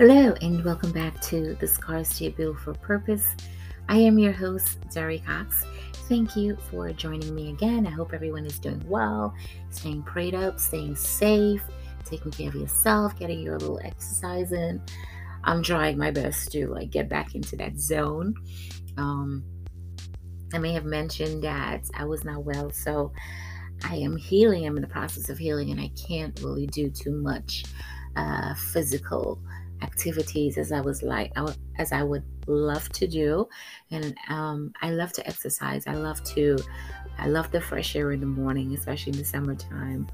Hello, 0.00 0.32
and 0.40 0.64
welcome 0.64 0.92
back 0.92 1.20
to 1.20 1.54
the 1.56 1.66
Scars 1.66 2.16
to 2.16 2.30
Build 2.30 2.58
for 2.58 2.72
Purpose. 2.72 3.34
I 3.90 3.98
am 3.98 4.18
your 4.18 4.32
host, 4.32 4.80
Zari 4.88 5.22
Cox. 5.22 5.66
Thank 6.08 6.34
you 6.36 6.56
for 6.70 6.90
joining 6.90 7.34
me 7.34 7.50
again. 7.50 7.86
I 7.86 7.90
hope 7.90 8.14
everyone 8.14 8.46
is 8.46 8.58
doing 8.58 8.82
well, 8.88 9.34
staying 9.68 10.04
prayed 10.04 10.34
up, 10.34 10.58
staying 10.58 10.96
safe, 10.96 11.62
taking 12.06 12.32
care 12.32 12.48
of 12.48 12.54
yourself, 12.54 13.14
getting 13.18 13.40
your 13.40 13.58
little 13.58 13.78
exercise 13.84 14.52
in. 14.52 14.80
I'm 15.44 15.62
trying 15.62 15.98
my 15.98 16.10
best 16.10 16.50
to 16.52 16.68
like 16.68 16.88
get 16.88 17.10
back 17.10 17.34
into 17.34 17.54
that 17.56 17.78
zone. 17.78 18.32
Um, 18.96 19.44
I 20.54 20.58
may 20.60 20.72
have 20.72 20.86
mentioned 20.86 21.44
that 21.44 21.82
I 21.94 22.06
was 22.06 22.24
not 22.24 22.42
well, 22.42 22.70
so 22.70 23.12
I 23.84 23.96
am 23.96 24.16
healing. 24.16 24.64
I'm 24.64 24.76
in 24.76 24.82
the 24.82 24.88
process 24.88 25.28
of 25.28 25.36
healing, 25.36 25.70
and 25.70 25.78
I 25.78 25.90
can't 26.08 26.40
really 26.42 26.68
do 26.68 26.88
too 26.88 27.12
much 27.12 27.64
uh, 28.16 28.54
physical 28.54 29.42
activities 29.82 30.58
as 30.58 30.72
I 30.72 30.80
was 30.80 31.02
like 31.02 31.32
as 31.78 31.92
I 31.92 32.02
would 32.02 32.24
love 32.46 32.88
to 32.90 33.06
do, 33.06 33.48
and 33.90 34.14
um, 34.28 34.72
I 34.82 34.90
love 34.90 35.12
to 35.14 35.26
exercise. 35.26 35.86
I 35.86 35.94
love 35.94 36.22
to, 36.34 36.58
I 37.18 37.28
love 37.28 37.50
the 37.50 37.60
fresh 37.60 37.96
air 37.96 38.12
in 38.12 38.20
the 38.20 38.26
morning, 38.26 38.74
especially 38.74 39.12
in 39.12 39.18
the 39.18 39.24
summertime. 39.24 40.06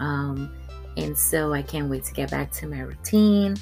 Um, 0.00 0.54
and 0.96 1.16
so 1.16 1.52
I 1.52 1.62
can't 1.62 1.88
wait 1.88 2.04
to 2.04 2.14
get 2.14 2.30
back 2.30 2.50
to 2.52 2.66
my 2.66 2.80
routine 2.80 3.56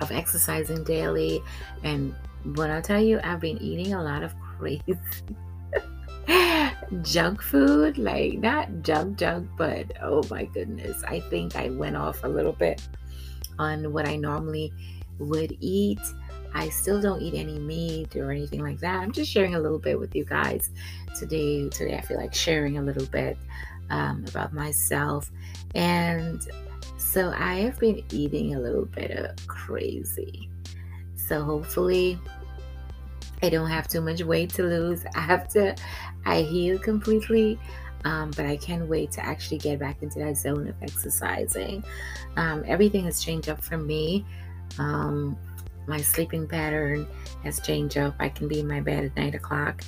of 0.00 0.10
exercising 0.10 0.84
daily. 0.84 1.42
And 1.82 2.14
when 2.54 2.70
I'll 2.70 2.82
tell 2.82 3.00
you, 3.00 3.20
I've 3.22 3.40
been 3.40 3.58
eating 3.58 3.94
a 3.94 4.02
lot 4.02 4.22
of 4.22 4.34
crazy 4.58 4.82
junk 7.02 7.42
food, 7.42 7.98
like 7.98 8.38
not 8.38 8.82
junk 8.82 9.18
junk, 9.18 9.48
but 9.56 9.92
oh 10.02 10.22
my 10.30 10.44
goodness, 10.46 11.02
I 11.04 11.20
think 11.20 11.56
I 11.56 11.70
went 11.70 11.96
off 11.96 12.24
a 12.24 12.28
little 12.28 12.52
bit 12.52 12.86
on 13.60 13.92
what 13.92 14.08
I 14.08 14.16
normally 14.16 14.72
would 15.18 15.56
eat. 15.60 16.00
I 16.52 16.68
still 16.70 17.00
don't 17.00 17.20
eat 17.20 17.34
any 17.34 17.58
meat 17.58 18.16
or 18.16 18.32
anything 18.32 18.62
like 18.62 18.80
that. 18.80 18.96
I'm 18.96 19.12
just 19.12 19.30
sharing 19.30 19.54
a 19.54 19.60
little 19.60 19.78
bit 19.78 20.00
with 20.00 20.16
you 20.16 20.24
guys 20.24 20.70
today. 21.16 21.68
Today, 21.68 21.96
I 21.96 22.00
feel 22.00 22.16
like 22.16 22.34
sharing 22.34 22.78
a 22.78 22.82
little 22.82 23.06
bit 23.06 23.36
um, 23.90 24.24
about 24.28 24.52
myself. 24.52 25.30
And 25.74 26.42
so, 26.98 27.32
I 27.36 27.56
have 27.60 27.78
been 27.78 28.02
eating 28.10 28.54
a 28.54 28.60
little 28.60 28.86
bit 28.86 29.12
of 29.12 29.46
crazy. 29.46 30.48
So, 31.14 31.44
hopefully, 31.44 32.18
I 33.42 33.48
don't 33.48 33.68
have 33.68 33.86
too 33.86 34.00
much 34.00 34.22
weight 34.22 34.50
to 34.54 34.64
lose 34.64 35.04
after 35.14 35.74
I 36.24 36.42
heal 36.42 36.78
completely. 36.78 37.60
Um, 38.04 38.30
but 38.36 38.46
I 38.46 38.56
can't 38.56 38.88
wait 38.88 39.10
to 39.12 39.24
actually 39.24 39.58
get 39.58 39.78
back 39.78 40.02
into 40.02 40.18
that 40.20 40.36
zone 40.36 40.68
of 40.68 40.74
exercising. 40.82 41.84
Um, 42.36 42.64
everything 42.66 43.04
has 43.04 43.22
changed 43.22 43.48
up 43.48 43.62
for 43.62 43.76
me. 43.76 44.24
Um, 44.78 45.36
my 45.86 46.00
sleeping 46.00 46.46
pattern 46.46 47.06
has 47.42 47.60
changed 47.60 47.98
up. 47.98 48.14
I 48.18 48.28
can 48.28 48.48
be 48.48 48.60
in 48.60 48.68
my 48.68 48.80
bed 48.80 49.04
at 49.04 49.16
nine 49.16 49.34
o'clock 49.34 49.82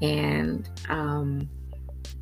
and 0.00 0.68
um, 0.88 1.48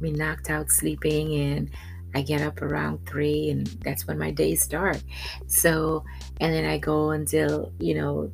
be 0.00 0.10
knocked 0.10 0.50
out 0.50 0.70
sleeping, 0.70 1.34
and 1.34 1.70
I 2.14 2.22
get 2.22 2.40
up 2.40 2.62
around 2.62 3.06
three, 3.06 3.50
and 3.50 3.66
that's 3.84 4.06
when 4.06 4.18
my 4.18 4.30
days 4.30 4.62
start. 4.62 5.02
So, 5.46 6.04
and 6.40 6.52
then 6.52 6.64
I 6.64 6.78
go 6.78 7.10
until 7.10 7.72
you 7.78 7.94
know 7.94 8.30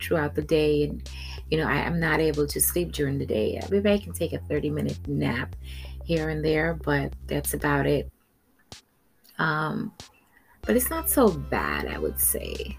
throughout 0.00 0.34
the 0.34 0.42
day 0.42 0.84
and 0.84 1.08
you 1.50 1.58
know 1.58 1.66
I, 1.66 1.78
am 1.78 1.98
not 1.98 2.20
able 2.20 2.46
to 2.46 2.60
sleep 2.60 2.92
during 2.92 3.18
the 3.18 3.26
day 3.26 3.60
i 3.60 3.98
can 3.98 4.12
take 4.12 4.32
a 4.32 4.38
30 4.38 4.70
minute 4.70 4.98
nap 5.06 5.54
here 6.08 6.30
and 6.30 6.42
there, 6.42 6.72
but 6.72 7.12
that's 7.26 7.52
about 7.52 7.86
it. 7.86 8.10
Um, 9.38 9.92
but 10.62 10.74
it's 10.74 10.88
not 10.88 11.10
so 11.10 11.28
bad, 11.28 11.86
I 11.86 11.98
would 11.98 12.18
say. 12.18 12.78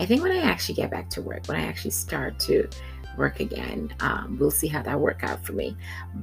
I 0.00 0.06
think 0.06 0.22
when 0.22 0.32
I 0.32 0.40
actually 0.40 0.74
get 0.74 0.90
back 0.90 1.08
to 1.10 1.22
work, 1.22 1.46
when 1.46 1.56
I 1.56 1.64
actually 1.64 1.92
start 1.92 2.40
to 2.40 2.68
work 3.16 3.38
again, 3.38 3.94
um, 4.00 4.38
we'll 4.40 4.50
see 4.50 4.66
how 4.66 4.82
that 4.82 4.98
work 4.98 5.22
out 5.22 5.44
for 5.46 5.52
me. 5.52 5.76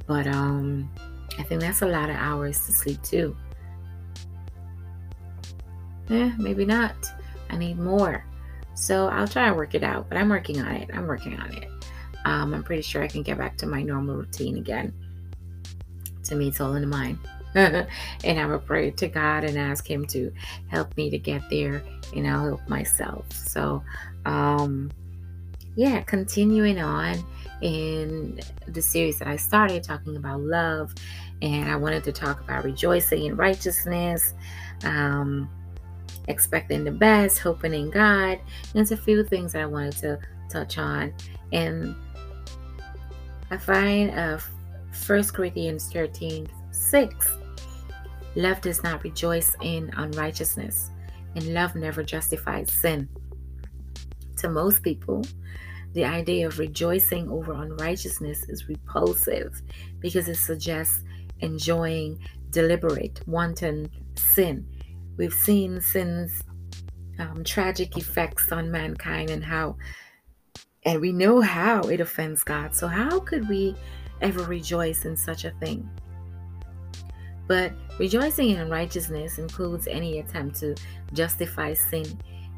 But 0.06 0.26
um, 0.26 0.90
I 1.38 1.42
think 1.42 1.62
that's 1.62 1.80
a 1.80 1.86
lot 1.86 2.10
of 2.10 2.16
hours 2.16 2.66
to 2.66 2.72
sleep 2.72 3.02
too. 3.02 3.34
Eh, 6.10 6.32
maybe 6.38 6.66
not. 6.66 6.94
I 7.48 7.56
need 7.56 7.78
more. 7.78 8.26
So 8.74 9.08
I'll 9.08 9.26
try 9.26 9.46
and 9.46 9.56
work 9.56 9.74
it 9.74 9.82
out, 9.82 10.10
but 10.10 10.18
I'm 10.18 10.28
working 10.28 10.60
on 10.60 10.70
it. 10.72 10.90
I'm 10.92 11.06
working 11.06 11.40
on 11.40 11.50
it. 11.54 11.68
Um, 12.26 12.52
I'm 12.52 12.62
pretty 12.62 12.82
sure 12.82 13.02
I 13.02 13.08
can 13.08 13.22
get 13.22 13.38
back 13.38 13.56
to 13.58 13.66
my 13.66 13.82
normal 13.82 14.16
routine 14.16 14.58
again 14.58 14.92
to 16.30 16.36
me, 16.36 16.48
it's 16.48 16.60
all 16.60 16.74
in 16.74 16.80
the 16.80 16.88
mind. 16.88 17.18
and 17.54 17.86
I 18.24 18.46
will 18.46 18.60
pray 18.60 18.92
to 18.92 19.08
God 19.08 19.44
and 19.44 19.58
ask 19.58 19.88
Him 19.88 20.06
to 20.06 20.32
help 20.68 20.96
me 20.96 21.10
to 21.10 21.18
get 21.18 21.42
there, 21.50 21.82
and 22.14 22.26
I'll 22.26 22.44
help 22.44 22.68
myself. 22.68 23.30
So, 23.32 23.82
um, 24.24 24.90
yeah, 25.74 26.00
continuing 26.02 26.80
on 26.80 27.16
in 27.60 28.40
the 28.68 28.80
series 28.80 29.18
that 29.18 29.28
I 29.28 29.36
started 29.36 29.82
talking 29.82 30.16
about 30.16 30.40
love, 30.40 30.94
and 31.42 31.68
I 31.68 31.76
wanted 31.76 32.04
to 32.04 32.12
talk 32.12 32.40
about 32.40 32.64
rejoicing 32.64 33.24
in 33.24 33.36
righteousness, 33.36 34.34
um, 34.84 35.50
expecting 36.28 36.84
the 36.84 36.92
best, 36.92 37.40
hoping 37.40 37.74
in 37.74 37.90
God. 37.90 38.38
There's 38.72 38.92
a 38.92 38.96
few 38.96 39.24
things 39.24 39.54
that 39.54 39.62
I 39.62 39.66
wanted 39.66 39.96
to 39.98 40.18
touch 40.48 40.78
on, 40.78 41.12
and 41.52 41.96
I 43.50 43.56
find 43.56 44.10
a 44.10 44.40
1 45.06 45.24
Corinthians 45.24 45.90
13 45.92 46.48
6. 46.70 47.36
Love 48.36 48.60
does 48.60 48.82
not 48.82 49.02
rejoice 49.02 49.54
in 49.60 49.90
unrighteousness, 49.96 50.90
and 51.34 51.52
love 51.52 51.74
never 51.74 52.02
justifies 52.02 52.72
sin. 52.72 53.08
To 54.38 54.48
most 54.48 54.82
people, 54.82 55.24
the 55.92 56.04
idea 56.04 56.46
of 56.46 56.58
rejoicing 56.58 57.28
over 57.28 57.52
unrighteousness 57.52 58.48
is 58.48 58.68
repulsive 58.68 59.60
because 59.98 60.28
it 60.28 60.36
suggests 60.36 61.02
enjoying 61.40 62.18
deliberate, 62.50 63.20
wanton 63.26 63.90
sin. 64.14 64.66
We've 65.16 65.34
seen 65.34 65.80
sin's 65.80 66.42
um, 67.18 67.44
tragic 67.44 67.96
effects 67.96 68.52
on 68.52 68.70
mankind 68.70 69.30
and 69.30 69.44
how, 69.44 69.76
and 70.84 71.00
we 71.00 71.12
know 71.12 71.40
how 71.40 71.82
it 71.82 72.00
offends 72.00 72.44
God. 72.44 72.74
So, 72.74 72.86
how 72.86 73.20
could 73.20 73.48
we 73.48 73.74
ever 74.20 74.44
rejoice 74.44 75.04
in 75.04 75.16
such 75.16 75.44
a 75.44 75.50
thing. 75.52 75.88
But 77.46 77.72
rejoicing 77.98 78.50
in 78.50 78.70
righteousness 78.70 79.38
includes 79.38 79.88
any 79.88 80.20
attempt 80.20 80.60
to 80.60 80.76
justify 81.12 81.74
sin 81.74 82.06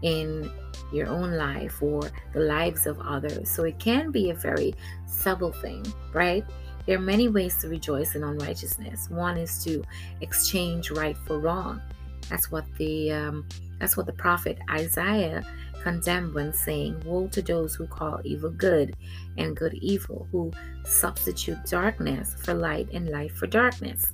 in 0.03 0.51
your 0.93 1.09
own 1.09 1.33
life 1.33 1.83
or 1.83 2.03
the 2.35 2.41
lives 2.41 2.87
of 2.87 3.01
others. 3.01 3.49
So 3.49 3.65
it 3.65 3.79
can 3.79 4.11
be 4.11 4.31
a 4.31 4.35
very 4.35 4.75
subtle 5.07 5.53
thing, 5.53 5.87
right? 6.13 6.45
There 6.87 6.99
are 6.99 7.01
many 7.01 7.29
ways 7.29 7.57
to 7.59 7.69
rejoice 7.69 8.17
in 8.17 8.25
unrighteousness. 8.25 9.09
One 9.09 9.37
is 9.37 9.65
to 9.65 9.83
exchange 10.21 10.91
right 10.91 11.17
for 11.17 11.39
wrong. 11.39 11.81
That's 12.29 12.51
what 12.51 12.65
the 12.77 13.13
um, 13.13 13.49
that's 13.79 13.97
what 13.97 14.07
the 14.07 14.13
prophet 14.13 14.59
Isaiah 14.71 15.45
condemned 15.83 16.35
when 16.35 16.53
saying, 16.53 17.03
Woe 17.05 17.29
to 17.29 17.43
those 17.43 17.75
who 17.75 17.87
call 17.87 18.21
evil 18.25 18.51
good 18.51 18.97
and 19.37 19.57
good 19.57 19.75
evil, 19.75 20.29
who 20.31 20.53
substitute 20.85 21.65
darkness 21.67 22.35
for 22.41 22.55
light 22.55 22.89
and 22.93 23.09
light 23.11 23.33
for 23.33 23.47
darkness. 23.47 24.13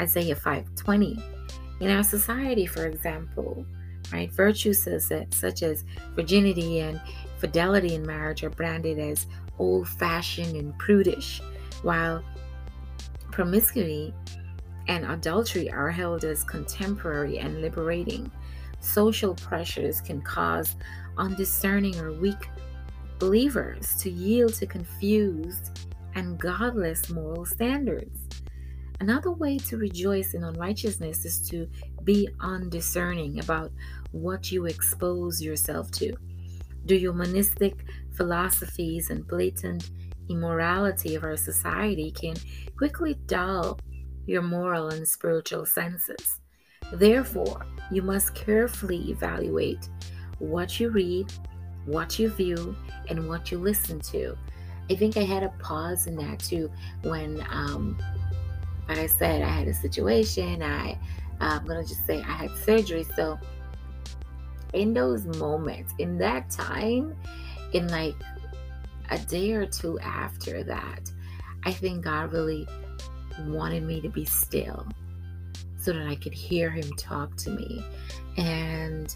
Isaiah 0.00 0.34
5:20. 0.34 1.22
In 1.80 1.90
our 1.90 2.02
society, 2.02 2.66
for 2.66 2.86
example, 2.86 3.66
right, 4.12 4.30
virtues 4.32 4.82
such 4.82 5.62
as 5.62 5.84
virginity 6.14 6.80
and 6.80 7.00
fidelity 7.38 7.94
in 7.94 8.06
marriage 8.06 8.42
are 8.42 8.50
branded 8.50 8.98
as 8.98 9.26
old-fashioned 9.58 10.56
and 10.56 10.76
prudish, 10.78 11.40
while 11.82 12.24
promiscuity 13.30 14.14
and 14.88 15.04
adultery 15.06 15.70
are 15.70 15.90
held 15.90 16.24
as 16.24 16.44
contemporary 16.44 17.38
and 17.38 17.60
liberating. 17.60 18.30
Social 18.84 19.34
pressures 19.34 20.00
can 20.02 20.20
cause 20.20 20.76
undiscerning 21.16 21.98
or 21.98 22.12
weak 22.12 22.50
believers 23.18 23.96
to 23.96 24.10
yield 24.10 24.52
to 24.54 24.66
confused 24.66 25.88
and 26.14 26.38
godless 26.38 27.08
moral 27.08 27.46
standards. 27.46 28.28
Another 29.00 29.32
way 29.32 29.56
to 29.58 29.78
rejoice 29.78 30.34
in 30.34 30.44
unrighteousness 30.44 31.24
is 31.24 31.40
to 31.48 31.66
be 32.04 32.28
undiscerning 32.40 33.40
about 33.40 33.72
what 34.12 34.52
you 34.52 34.66
expose 34.66 35.42
yourself 35.42 35.90
to. 35.92 36.14
Do 36.84 36.96
humanistic 36.96 37.86
philosophies 38.14 39.08
and 39.08 39.26
blatant 39.26 39.90
immorality 40.28 41.14
of 41.14 41.24
our 41.24 41.36
society 41.36 42.10
can 42.10 42.36
quickly 42.76 43.14
dull 43.26 43.80
your 44.26 44.42
moral 44.42 44.88
and 44.88 45.08
spiritual 45.08 45.64
senses. 45.64 46.40
Therefore, 46.94 47.66
you 47.90 48.02
must 48.02 48.34
carefully 48.34 49.10
evaluate 49.10 49.88
what 50.38 50.78
you 50.78 50.90
read, 50.90 51.32
what 51.86 52.18
you 52.18 52.28
view, 52.30 52.76
and 53.08 53.28
what 53.28 53.50
you 53.50 53.58
listen 53.58 54.00
to. 54.00 54.36
I 54.90 54.94
think 54.94 55.16
I 55.16 55.22
had 55.22 55.42
a 55.42 55.48
pause 55.58 56.06
in 56.06 56.16
that 56.16 56.38
too 56.38 56.70
when, 57.02 57.44
um, 57.50 57.98
like 58.88 58.98
I 58.98 59.06
said, 59.06 59.42
I 59.42 59.48
had 59.48 59.66
a 59.66 59.74
situation. 59.74 60.62
I, 60.62 60.98
I'm 61.40 61.66
gonna 61.66 61.82
just 61.82 62.06
say 62.06 62.20
I 62.20 62.32
had 62.32 62.50
surgery, 62.64 63.04
so 63.16 63.38
in 64.72 64.94
those 64.94 65.24
moments, 65.38 65.94
in 65.98 66.16
that 66.18 66.50
time, 66.50 67.16
in 67.72 67.88
like 67.88 68.14
a 69.10 69.18
day 69.18 69.52
or 69.52 69.66
two 69.66 69.98
after 70.00 70.62
that, 70.64 71.10
I 71.64 71.72
think 71.72 72.04
God 72.04 72.32
really 72.32 72.68
wanted 73.46 73.82
me 73.82 74.00
to 74.00 74.08
be 74.08 74.24
still 74.24 74.86
so 75.84 75.92
that 75.92 76.06
I 76.06 76.14
could 76.14 76.32
hear 76.32 76.70
Him 76.70 76.90
talk 76.96 77.36
to 77.36 77.50
me. 77.50 77.84
And 78.36 79.14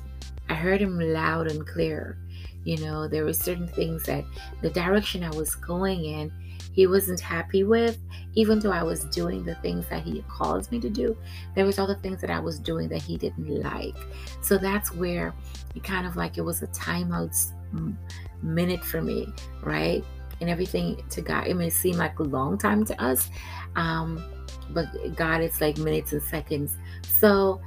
I 0.48 0.54
heard 0.54 0.80
Him 0.80 0.98
loud 0.98 1.50
and 1.50 1.66
clear. 1.66 2.18
You 2.64 2.76
know, 2.78 3.08
there 3.08 3.24
were 3.24 3.32
certain 3.32 3.68
things 3.68 4.02
that 4.04 4.24
the 4.60 4.70
direction 4.70 5.24
I 5.24 5.30
was 5.30 5.54
going 5.54 6.04
in, 6.04 6.30
He 6.72 6.86
wasn't 6.86 7.20
happy 7.20 7.64
with, 7.64 7.98
even 8.34 8.58
though 8.58 8.72
I 8.72 8.82
was 8.82 9.04
doing 9.04 9.44
the 9.44 9.54
things 9.56 9.86
that 9.88 10.02
He 10.02 10.22
called 10.28 10.70
me 10.70 10.78
to 10.80 10.90
do. 10.90 11.16
There 11.54 11.64
was 11.64 11.78
other 11.78 11.94
things 11.96 12.20
that 12.20 12.30
I 12.30 12.40
was 12.40 12.58
doing 12.58 12.88
that 12.90 13.02
He 13.02 13.16
didn't 13.16 13.62
like. 13.62 13.96
So 14.42 14.58
that's 14.58 14.92
where 14.92 15.34
it 15.74 15.82
kind 15.82 16.06
of 16.06 16.16
like 16.16 16.36
it 16.36 16.42
was 16.42 16.62
a 16.62 16.66
timeout 16.68 17.34
mm, 17.74 17.96
minute 18.42 18.84
for 18.84 19.00
me, 19.00 19.32
right? 19.62 20.04
And 20.40 20.48
everything 20.48 21.02
to 21.10 21.20
God, 21.20 21.46
it 21.46 21.54
may 21.54 21.70
seem 21.70 21.96
like 21.96 22.18
a 22.18 22.22
long 22.22 22.58
time 22.58 22.84
to 22.84 23.02
us, 23.02 23.30
um, 23.76 24.22
but 24.70 24.86
God, 25.16 25.40
it's 25.40 25.60
like 25.60 25.78
minutes 25.78 26.12
and 26.12 26.22
seconds. 26.22 26.76
So 27.02 27.60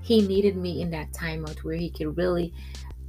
He 0.00 0.26
needed 0.26 0.56
me 0.56 0.82
in 0.82 0.90
that 0.90 1.12
timeout 1.12 1.62
where 1.64 1.76
He 1.76 1.90
could 1.90 2.16
really 2.16 2.52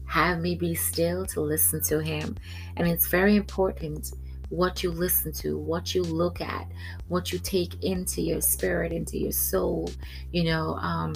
have 0.05 0.39
me 0.39 0.55
be 0.55 0.75
still 0.75 1.25
to 1.27 1.41
listen 1.41 1.81
to 1.83 1.99
Him. 1.99 2.35
And 2.75 2.87
it's 2.87 3.07
very 3.07 3.35
important 3.35 4.11
what 4.49 4.81
you 4.81 4.91
listen 4.91 5.33
to, 5.33 5.57
what 5.57 5.93
you 5.93 6.03
look 6.03 6.39
at, 6.39 6.67
what 7.07 7.33
you 7.33 7.39
take 7.39 7.83
into 7.83 8.21
your 8.21 8.39
spirit, 8.41 8.91
into 8.91 9.17
your 9.17 9.31
soul, 9.31 9.89
you 10.31 10.43
know. 10.43 10.75
Um, 10.75 11.13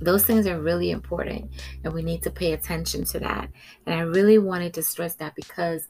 those 0.00 0.26
things 0.26 0.46
are 0.46 0.60
really 0.60 0.90
important 0.90 1.50
and 1.84 1.92
we 1.92 2.02
need 2.02 2.22
to 2.22 2.30
pay 2.30 2.52
attention 2.52 3.04
to 3.04 3.18
that 3.18 3.48
and 3.86 3.94
i 3.94 4.02
really 4.02 4.38
wanted 4.38 4.74
to 4.74 4.82
stress 4.82 5.14
that 5.14 5.34
because 5.34 5.88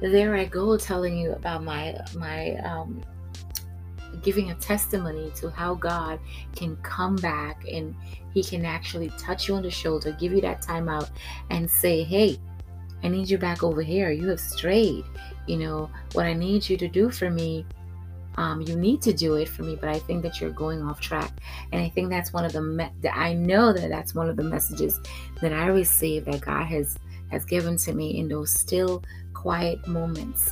there 0.00 0.34
i 0.34 0.44
go 0.44 0.76
telling 0.76 1.16
you 1.16 1.32
about 1.32 1.62
my 1.62 1.96
my 2.14 2.54
um 2.58 3.02
giving 4.22 4.50
a 4.50 4.54
testimony 4.56 5.30
to 5.34 5.50
how 5.50 5.74
god 5.74 6.18
can 6.54 6.76
come 6.78 7.16
back 7.16 7.64
and 7.70 7.94
he 8.32 8.42
can 8.42 8.64
actually 8.64 9.10
touch 9.18 9.48
you 9.48 9.54
on 9.54 9.62
the 9.62 9.70
shoulder 9.70 10.12
give 10.12 10.32
you 10.32 10.40
that 10.40 10.62
time 10.62 10.88
out 10.88 11.10
and 11.50 11.70
say 11.70 12.02
hey 12.02 12.38
i 13.02 13.08
need 13.08 13.28
you 13.28 13.38
back 13.38 13.62
over 13.62 13.82
here 13.82 14.10
you 14.10 14.28
have 14.28 14.40
strayed 14.40 15.04
you 15.46 15.56
know 15.56 15.90
what 16.12 16.26
i 16.26 16.32
need 16.32 16.68
you 16.68 16.76
to 16.76 16.88
do 16.88 17.10
for 17.10 17.30
me 17.30 17.64
um, 18.38 18.62
you 18.62 18.76
need 18.76 19.02
to 19.02 19.12
do 19.12 19.34
it 19.34 19.48
for 19.48 19.64
me, 19.64 19.74
but 19.74 19.88
I 19.88 19.98
think 19.98 20.22
that 20.22 20.40
you're 20.40 20.50
going 20.50 20.80
off 20.80 21.00
track. 21.00 21.32
And 21.72 21.82
I 21.82 21.88
think 21.88 22.08
that's 22.08 22.32
one 22.32 22.44
of 22.44 22.52
the, 22.52 22.62
me- 22.62 22.88
I 23.12 23.32
know 23.32 23.72
that 23.72 23.88
that's 23.88 24.14
one 24.14 24.28
of 24.28 24.36
the 24.36 24.44
messages 24.44 25.00
that 25.40 25.52
I 25.52 25.66
receive 25.66 26.24
that 26.26 26.42
God 26.42 26.66
has, 26.66 26.96
has 27.32 27.44
given 27.44 27.76
to 27.78 27.92
me 27.92 28.16
in 28.16 28.28
those 28.28 28.52
still 28.52 29.02
quiet 29.38 29.86
moments. 29.86 30.50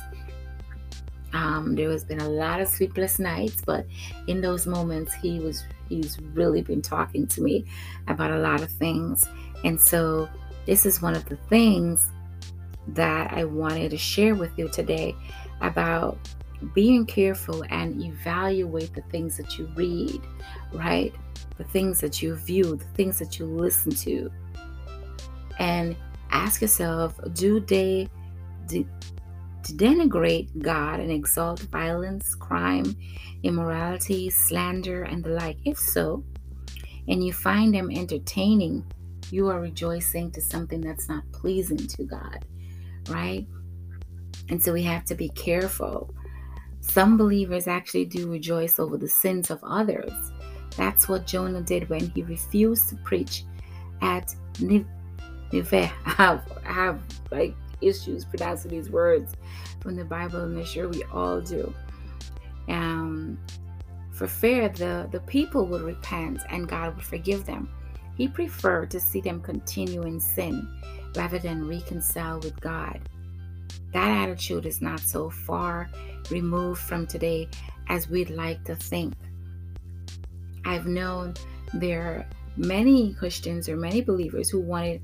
Um, 1.33 1.75
there 1.75 1.91
has 1.91 2.05
been 2.05 2.21
a 2.21 2.29
lot 2.29 2.61
of 2.61 2.69
sleepless 2.69 3.19
nights, 3.19 3.61
but 3.65 3.85
in 4.27 4.39
those 4.39 4.65
moments, 4.65 5.13
he 5.13 5.39
was, 5.39 5.65
he's 5.89 6.17
really 6.33 6.61
been 6.61 6.81
talking 6.81 7.27
to 7.27 7.41
me 7.41 7.65
about 8.07 8.31
a 8.31 8.37
lot 8.37 8.61
of 8.61 8.71
things. 8.71 9.27
And 9.65 9.79
so 9.79 10.29
this 10.65 10.85
is 10.85 11.01
one 11.01 11.15
of 11.15 11.25
the 11.25 11.35
things 11.49 12.11
that 12.87 13.33
I 13.33 13.43
wanted 13.43 13.91
to 13.91 13.97
share 13.97 14.35
with 14.35 14.57
you 14.57 14.69
today 14.69 15.13
about 15.59 16.17
being 16.73 17.05
careful 17.05 17.65
and 17.69 18.01
evaluate 18.01 18.93
the 18.95 19.01
things 19.11 19.35
that 19.35 19.57
you 19.57 19.69
read, 19.75 20.21
right? 20.71 21.13
The 21.57 21.65
things 21.65 21.99
that 21.99 22.21
you 22.21 22.35
view, 22.35 22.77
the 22.77 22.85
things 22.95 23.19
that 23.19 23.37
you 23.37 23.47
listen 23.47 23.91
to. 23.91 24.31
And 25.59 25.97
ask 26.31 26.61
yourself 26.61 27.19
do 27.33 27.59
they 27.59 28.07
de- 28.67 28.87
denigrate 29.63 30.49
God 30.61 30.99
and 30.99 31.11
exalt 31.11 31.59
violence, 31.59 32.35
crime, 32.35 32.95
immorality, 33.43 34.29
slander, 34.29 35.03
and 35.03 35.23
the 35.23 35.29
like? 35.29 35.57
If 35.65 35.77
so, 35.77 36.23
and 37.07 37.25
you 37.25 37.33
find 37.33 37.73
them 37.73 37.89
entertaining, 37.91 38.85
you 39.31 39.49
are 39.49 39.59
rejoicing 39.59 40.31
to 40.31 40.41
something 40.41 40.81
that's 40.81 41.09
not 41.09 41.23
pleasing 41.31 41.77
to 41.77 42.03
God, 42.03 42.45
right? 43.09 43.45
And 44.49 44.61
so 44.61 44.71
we 44.71 44.83
have 44.83 45.05
to 45.05 45.15
be 45.15 45.29
careful 45.29 46.13
some 46.87 47.17
believers 47.17 47.67
actually 47.67 48.05
do 48.05 48.31
rejoice 48.31 48.79
over 48.79 48.97
the 48.97 49.09
sins 49.09 49.51
of 49.51 49.59
others. 49.63 50.11
That's 50.77 51.09
what 51.09 51.27
Jonah 51.27 51.61
did 51.61 51.89
when 51.89 52.09
he 52.11 52.23
refused 52.23 52.89
to 52.89 52.95
preach 52.97 53.43
at 54.01 54.33
Nineveh. 54.59 55.85
Have, 56.05 56.41
have 56.63 57.01
like 57.31 57.55
issues 57.81 58.25
pronouncing 58.25 58.71
these 58.71 58.89
words 58.89 59.33
from 59.79 59.95
the 59.95 60.05
Bible, 60.05 60.41
and 60.41 60.57
I'm 60.57 60.65
sure 60.65 60.87
we 60.89 61.03
all 61.11 61.41
do. 61.41 61.73
Um, 62.67 63.37
for 64.11 64.27
fear 64.27 64.67
the, 64.69 65.07
the 65.11 65.19
people 65.21 65.65
would 65.67 65.83
repent 65.83 66.41
and 66.49 66.67
God 66.67 66.95
would 66.95 67.05
forgive 67.05 67.45
them. 67.45 67.69
He 68.15 68.27
preferred 68.27 68.89
to 68.91 68.99
see 68.99 69.21
them 69.21 69.41
continue 69.41 70.01
in 70.03 70.19
sin 70.19 70.67
rather 71.15 71.37
than 71.37 71.67
reconcile 71.67 72.39
with 72.39 72.59
God. 72.59 72.99
That 73.93 74.09
attitude 74.09 74.65
is 74.65 74.81
not 74.81 74.99
so 74.99 75.29
far 75.29 75.89
removed 76.31 76.81
from 76.81 77.05
today 77.05 77.47
as 77.89 78.09
we'd 78.09 78.31
like 78.31 78.63
to 78.65 78.75
think. 78.75 79.13
I've 80.65 80.87
known 80.87 81.35
there 81.73 82.01
are 82.01 82.25
many 82.57 83.13
Christians 83.13 83.69
or 83.69 83.77
many 83.77 84.01
believers 84.01 84.49
who 84.49 84.59
wanted 84.59 85.01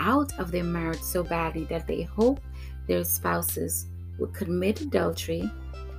out 0.00 0.36
of 0.38 0.50
their 0.50 0.64
marriage 0.64 1.00
so 1.00 1.22
badly 1.22 1.64
that 1.64 1.86
they 1.86 2.02
hope 2.02 2.40
their 2.86 3.04
spouses 3.04 3.86
would 4.18 4.32
commit 4.34 4.80
adultery 4.80 5.50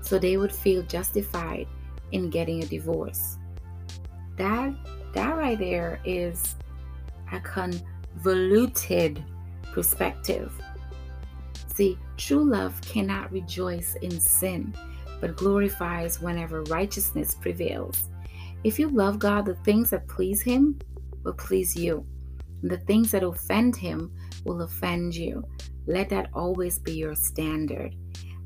so 0.02 0.20
they 0.20 0.38
would 0.38 0.52
feel 0.52 0.84
justified 0.84 1.68
in 2.12 2.30
getting 2.30 2.64
a 2.64 2.68
divorce. 2.68 3.38
That 4.38 4.74
that 5.14 5.38
right 5.38 5.58
there 5.58 6.00
is 6.04 6.56
a 7.32 7.40
convoluted 7.40 9.24
perspective. 9.72 10.52
See, 11.74 11.98
true 12.18 12.44
love 12.44 12.80
cannot 12.82 13.32
rejoice 13.32 13.96
in 14.02 14.20
sin, 14.20 14.76
but 15.20 15.38
glorifies 15.38 16.22
whenever 16.22 16.64
righteousness 16.64 17.36
prevails. 17.36 18.10
If 18.64 18.80
you 18.80 18.90
love 18.90 19.20
God, 19.20 19.46
the 19.46 19.56
things 19.56 19.90
that 19.90 20.08
please 20.08 20.42
Him 20.42 20.80
will 21.24 21.34
please 21.34 21.76
you, 21.76 22.06
the 22.64 22.78
things 22.78 23.12
that 23.12 23.24
offend 23.24 23.76
Him 23.76 24.12
will 24.44 24.62
offend 24.62 25.16
you. 25.16 25.44
Let 25.88 26.10
that 26.10 26.30
always 26.34 26.80
be 26.80 26.94
your 26.94 27.16
standard. 27.16 27.96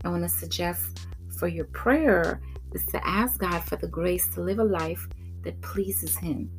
I 0.03 0.09
want 0.09 0.23
to 0.23 0.29
suggest 0.29 1.07
for 1.37 1.47
your 1.47 1.65
prayer 1.65 2.41
is 2.73 2.85
to 2.87 3.07
ask 3.07 3.39
God 3.39 3.63
for 3.63 3.77
the 3.77 3.87
grace 3.87 4.27
to 4.35 4.41
live 4.41 4.59
a 4.59 4.63
life 4.63 5.07
that 5.43 5.59
pleases 5.61 6.17
Him. 6.17 6.49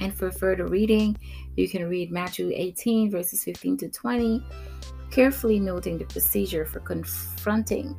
And 0.00 0.14
for 0.14 0.30
further 0.30 0.66
reading, 0.66 1.16
you 1.56 1.68
can 1.68 1.88
read 1.88 2.10
Matthew 2.10 2.50
18, 2.54 3.10
verses 3.10 3.44
15 3.44 3.78
to 3.78 3.88
20, 3.88 4.44
carefully 5.10 5.58
noting 5.58 5.98
the 5.98 6.04
procedure 6.04 6.66
for 6.66 6.80
confronting 6.80 7.96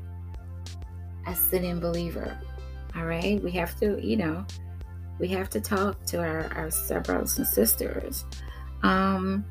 a 1.26 1.36
sinning 1.36 1.80
believer. 1.80 2.38
All 2.96 3.06
right, 3.06 3.42
we 3.44 3.52
have 3.52 3.78
to, 3.80 4.00
you 4.04 4.18
know, 4.18 4.46
we 5.20 5.28
have 5.30 5.50
to 5.52 5.62
talk 5.62 6.04
to 6.06 6.20
our, 6.20 6.70
our 6.92 7.02
brothers 7.02 7.38
and 7.38 7.48
sisters. 7.48 8.26
Um, 8.84 9.46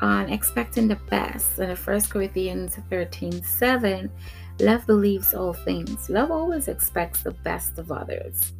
on 0.00 0.30
expecting 0.30 0.88
the 0.88 0.96
best. 1.10 1.58
In 1.58 1.74
1 1.74 2.00
Corinthians 2.02 2.78
13 2.90 3.42
7, 3.42 4.10
love 4.60 4.86
believes 4.86 5.34
all 5.34 5.52
things. 5.52 6.08
Love 6.08 6.30
always 6.30 6.68
expects 6.68 7.22
the 7.22 7.32
best 7.32 7.78
of 7.78 7.90
others, 7.90 8.52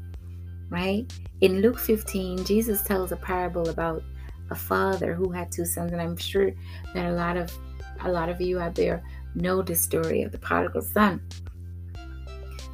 right? 0.68 1.10
In 1.40 1.60
Luke 1.60 1.78
15, 1.78 2.44
Jesus 2.44 2.82
tells 2.82 3.12
a 3.12 3.16
parable 3.16 3.68
about 3.68 4.02
a 4.50 4.54
father 4.54 5.14
who 5.14 5.30
had 5.30 5.52
two 5.52 5.64
sons, 5.64 5.92
and 5.92 6.00
I'm 6.00 6.16
sure 6.16 6.52
that 6.94 7.06
a 7.06 7.12
lot 7.12 7.36
of 7.36 7.52
a 8.00 8.10
lot 8.10 8.28
of 8.28 8.40
you 8.40 8.60
out 8.60 8.76
there 8.76 9.02
know 9.34 9.60
the 9.60 9.74
story 9.74 10.22
of 10.22 10.32
the 10.32 10.38
prodigal 10.38 10.82
son. 10.82 11.20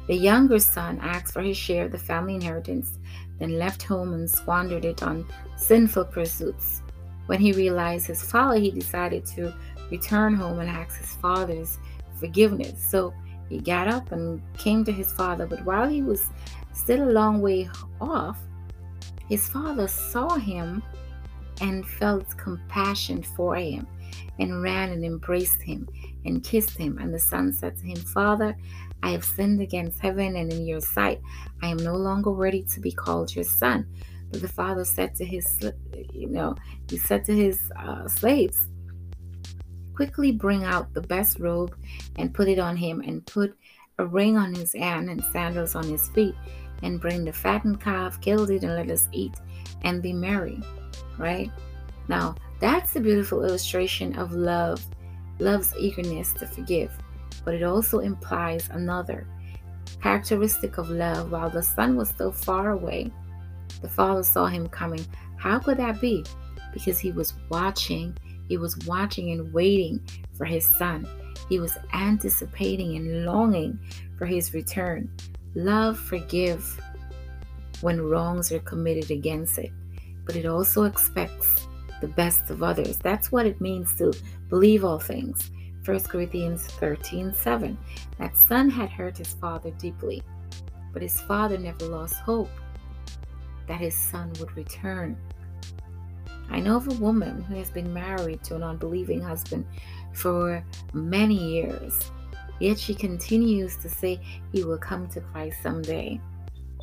The 0.07 0.15
younger 0.15 0.59
son 0.59 0.99
asked 1.01 1.33
for 1.33 1.41
his 1.41 1.57
share 1.57 1.85
of 1.85 1.91
the 1.91 1.97
family 1.97 2.35
inheritance, 2.35 2.99
then 3.39 3.57
left 3.57 3.83
home 3.83 4.13
and 4.13 4.29
squandered 4.29 4.85
it 4.85 5.01
on 5.03 5.25
sinful 5.57 6.05
pursuits. 6.05 6.81
When 7.25 7.39
he 7.39 7.53
realized 7.53 8.07
his 8.07 8.21
folly, 8.21 8.61
he 8.61 8.71
decided 8.71 9.25
to 9.27 9.53
return 9.89 10.35
home 10.35 10.59
and 10.59 10.69
ask 10.69 10.99
his 10.99 11.15
father's 11.15 11.79
forgiveness. 12.19 12.81
So 12.81 13.13
he 13.49 13.59
got 13.59 13.87
up 13.87 14.11
and 14.11 14.41
came 14.57 14.85
to 14.85 14.91
his 14.91 15.11
father, 15.11 15.45
but 15.45 15.65
while 15.65 15.87
he 15.87 16.01
was 16.01 16.27
still 16.73 17.09
a 17.09 17.11
long 17.11 17.41
way 17.41 17.69
off, 17.99 18.39
his 19.27 19.47
father 19.47 19.87
saw 19.87 20.35
him 20.35 20.83
and 21.61 21.87
felt 21.87 22.37
compassion 22.37 23.23
for 23.23 23.55
him 23.55 23.87
and 24.39 24.61
ran 24.61 24.91
and 24.91 25.03
embraced 25.03 25.61
him 25.61 25.87
and 26.25 26.43
kissed 26.43 26.77
him. 26.77 26.97
And 26.99 27.13
the 27.13 27.19
son 27.19 27.53
said 27.53 27.77
to 27.77 27.83
him, 27.83 27.97
Father, 27.97 28.55
I 29.03 29.11
have 29.11 29.23
sinned 29.23 29.61
against 29.61 29.99
heaven 29.99 30.35
and 30.35 30.51
in 30.51 30.65
your 30.65 30.81
sight. 30.81 31.21
I 31.61 31.67
am 31.67 31.77
no 31.77 31.95
longer 31.95 32.31
worthy 32.31 32.63
to 32.63 32.79
be 32.79 32.91
called 32.91 33.35
your 33.35 33.45
son. 33.45 33.87
But 34.31 34.41
the 34.41 34.47
father 34.47 34.83
said 34.83 35.15
to 35.15 35.25
his, 35.25 35.45
you 36.11 36.27
know, 36.27 36.55
he 36.89 36.97
said 36.97 37.23
to 37.25 37.35
his 37.35 37.71
uh, 37.77 38.07
slaves, 38.07 38.67
quickly 39.93 40.31
bring 40.31 40.63
out 40.63 40.93
the 40.93 41.01
best 41.01 41.39
robe 41.39 41.75
and 42.17 42.33
put 42.33 42.47
it 42.47 42.59
on 42.59 42.75
him, 42.75 43.01
and 43.01 43.25
put 43.25 43.55
a 43.97 44.05
ring 44.05 44.35
on 44.37 44.53
his 44.53 44.73
hand 44.73 45.09
and 45.09 45.23
sandals 45.31 45.75
on 45.75 45.87
his 45.87 46.09
feet, 46.09 46.35
and 46.83 46.99
bring 46.99 47.23
the 47.23 47.31
fattened 47.31 47.79
calf, 47.79 48.19
kill 48.19 48.49
it, 48.49 48.63
and 48.63 48.75
let 48.75 48.89
us 48.89 49.07
eat 49.13 49.35
and 49.83 50.01
be 50.01 50.11
merry. 50.11 50.61
Right? 51.17 51.49
Now, 52.07 52.35
that's 52.59 52.95
a 52.95 52.99
beautiful 52.99 53.43
illustration 53.43 54.17
of 54.17 54.33
love, 54.33 54.85
love's 55.39 55.73
eagerness 55.77 56.33
to 56.33 56.47
forgive, 56.47 56.91
but 57.45 57.53
it 57.53 57.63
also 57.63 57.99
implies 57.99 58.67
another 58.71 59.27
characteristic 60.01 60.77
of 60.77 60.89
love. 60.89 61.31
While 61.31 61.49
the 61.49 61.63
son 61.63 61.95
was 61.95 62.09
still 62.09 62.31
far 62.31 62.71
away, 62.71 63.11
the 63.81 63.87
father 63.87 64.23
saw 64.23 64.47
him 64.47 64.67
coming. 64.67 65.05
How 65.37 65.59
could 65.59 65.77
that 65.77 66.01
be? 66.01 66.25
Because 66.73 66.99
he 66.99 67.11
was 67.11 67.35
watching, 67.49 68.17
he 68.49 68.57
was 68.57 68.77
watching 68.85 69.31
and 69.31 69.53
waiting 69.53 70.01
for 70.33 70.45
his 70.45 70.65
son. 70.65 71.07
He 71.47 71.59
was 71.59 71.77
anticipating 71.93 72.97
and 72.97 73.25
longing 73.25 73.79
for 74.17 74.25
his 74.25 74.53
return. 74.53 75.09
Love 75.53 75.99
forgive 75.99 76.81
when 77.81 78.01
wrongs 78.01 78.51
are 78.51 78.59
committed 78.59 79.11
against 79.11 79.57
it, 79.59 79.71
but 80.25 80.35
it 80.35 80.45
also 80.45 80.83
expects 80.83 81.67
the 82.01 82.07
best 82.07 82.49
of 82.49 82.63
others. 82.63 82.97
That's 82.97 83.31
what 83.31 83.45
it 83.45 83.61
means 83.61 83.95
to 83.95 84.13
believe 84.49 84.83
all 84.83 84.99
things. 84.99 85.51
1 85.85 85.99
Corinthians 86.01 86.65
13 86.65 87.31
7. 87.31 87.77
That 88.17 88.35
son 88.35 88.69
had 88.69 88.89
hurt 88.89 89.17
his 89.17 89.33
father 89.33 89.69
deeply, 89.71 90.23
but 90.91 91.03
his 91.03 91.21
father 91.21 91.57
never 91.59 91.85
lost 91.85 92.15
hope 92.15 92.49
that 93.67 93.79
his 93.79 93.95
son 93.95 94.33
would 94.39 94.55
return. 94.57 95.15
I 96.49 96.59
know 96.59 96.77
of 96.77 96.87
a 96.87 96.93
woman 96.95 97.43
who 97.43 97.55
has 97.55 97.69
been 97.69 97.93
married 97.93 98.43
to 98.45 98.55
an 98.55 98.63
unbelieving 98.63 99.21
husband 99.21 99.65
for 100.13 100.63
many 100.93 101.35
years, 101.35 102.11
yet 102.59 102.79
she 102.79 102.95
continues 102.95 103.75
to 103.77 103.89
say 103.89 104.19
he 104.51 104.63
will 104.63 104.77
come 104.77 105.07
to 105.09 105.21
Christ 105.21 105.61
someday. 105.61 106.19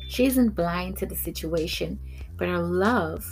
She 0.07 0.25
isn't 0.25 0.55
blind 0.55 0.97
to 0.97 1.05
the 1.05 1.15
situation, 1.15 1.99
but 2.37 2.47
her 2.47 2.59
love 2.59 3.25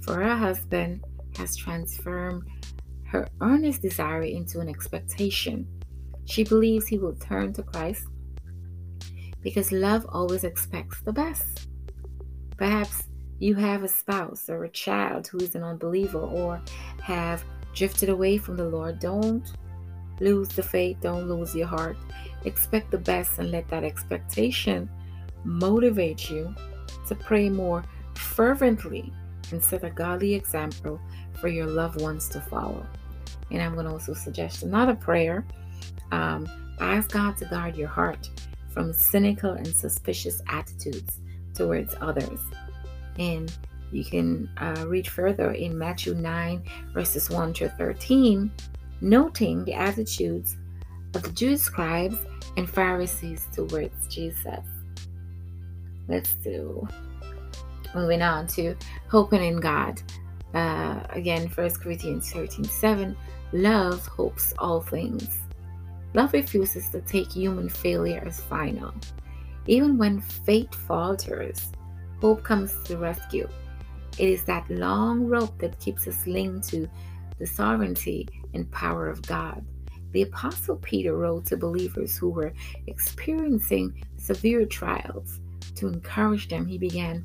for 0.00 0.14
her 0.14 0.36
husband 0.36 1.04
has 1.36 1.56
transformed 1.56 2.44
her 3.08 3.26
earnest 3.40 3.82
desire 3.82 4.22
into 4.22 4.60
an 4.60 4.68
expectation. 4.68 5.66
She 6.26 6.44
believes 6.44 6.86
he 6.86 6.98
will 6.98 7.14
turn 7.14 7.52
to 7.54 7.62
Christ 7.62 8.04
because 9.42 9.72
love 9.72 10.06
always 10.10 10.44
expects 10.44 11.00
the 11.00 11.12
best. 11.12 11.68
Perhaps 12.56 13.04
you 13.38 13.54
have 13.54 13.82
a 13.82 13.88
spouse 13.88 14.50
or 14.50 14.64
a 14.64 14.68
child 14.68 15.26
who 15.26 15.38
is 15.38 15.54
an 15.54 15.62
unbeliever 15.62 16.18
or 16.18 16.60
have 17.02 17.44
drifted 17.72 18.08
away 18.08 18.36
from 18.36 18.56
the 18.56 18.68
Lord. 18.68 18.98
Don't 18.98 19.52
lose 20.20 20.48
the 20.48 20.62
faith, 20.62 20.98
don't 21.00 21.28
lose 21.28 21.54
your 21.54 21.68
heart. 21.68 21.96
Expect 22.44 22.90
the 22.90 22.98
best 22.98 23.38
and 23.38 23.50
let 23.50 23.68
that 23.68 23.84
expectation 23.84 24.90
motivate 25.44 26.28
you 26.28 26.54
to 27.06 27.14
pray 27.14 27.48
more 27.48 27.84
fervently 28.14 29.12
and 29.52 29.62
set 29.62 29.84
a 29.84 29.90
godly 29.90 30.34
example 30.34 31.00
for 31.40 31.48
your 31.48 31.66
loved 31.66 32.00
ones 32.02 32.28
to 32.28 32.40
follow. 32.40 32.84
And 33.50 33.62
I'm 33.62 33.74
going 33.74 33.86
to 33.86 33.92
also 33.92 34.14
suggest 34.14 34.62
another 34.62 34.94
prayer. 34.94 35.44
Um, 36.12 36.48
ask 36.80 37.10
God 37.10 37.36
to 37.38 37.44
guard 37.46 37.76
your 37.76 37.88
heart 37.88 38.28
from 38.70 38.92
cynical 38.92 39.52
and 39.52 39.66
suspicious 39.66 40.40
attitudes 40.48 41.18
towards 41.54 41.94
others. 42.00 42.40
And 43.18 43.52
you 43.90 44.04
can 44.04 44.48
uh, 44.58 44.84
read 44.86 45.08
further 45.08 45.52
in 45.52 45.76
Matthew 45.76 46.14
9, 46.14 46.62
verses 46.92 47.30
1 47.30 47.54
to 47.54 47.68
13, 47.70 48.50
noting 49.00 49.64
the 49.64 49.74
attitudes 49.74 50.56
of 51.14 51.22
the 51.22 51.30
Jewish 51.30 51.60
scribes 51.60 52.18
and 52.56 52.68
Pharisees 52.68 53.46
towards 53.52 54.06
Jesus. 54.08 54.64
Let's 56.06 56.34
do. 56.34 56.86
Moving 57.94 58.22
on 58.22 58.46
to 58.48 58.74
hoping 59.10 59.42
in 59.42 59.60
God. 59.60 60.00
Uh, 60.54 61.00
again, 61.10 61.48
1 61.48 61.70
Corinthians 61.76 62.30
13 62.32 62.64
7. 62.64 63.16
Love 63.52 64.06
hopes 64.06 64.52
all 64.58 64.80
things. 64.80 65.40
Love 66.14 66.32
refuses 66.32 66.88
to 66.88 67.00
take 67.02 67.30
human 67.32 67.68
failure 67.68 68.22
as 68.26 68.40
final. 68.40 68.92
Even 69.66 69.98
when 69.98 70.20
fate 70.20 70.74
falters, 70.74 71.72
hope 72.20 72.42
comes 72.42 72.72
to 72.84 72.94
the 72.94 72.98
rescue. 72.98 73.48
It 74.18 74.28
is 74.28 74.44
that 74.44 74.68
long 74.70 75.26
rope 75.26 75.58
that 75.58 75.78
keeps 75.78 76.06
us 76.08 76.26
linked 76.26 76.68
to 76.70 76.88
the 77.38 77.46
sovereignty 77.46 78.28
and 78.54 78.70
power 78.70 79.08
of 79.08 79.22
God. 79.22 79.64
The 80.12 80.22
Apostle 80.22 80.76
Peter 80.76 81.16
wrote 81.16 81.46
to 81.46 81.56
believers 81.56 82.16
who 82.16 82.30
were 82.30 82.52
experiencing 82.86 84.04
severe 84.16 84.64
trials. 84.64 85.40
To 85.76 85.86
encourage 85.86 86.48
them, 86.48 86.66
he 86.66 86.78
began, 86.78 87.24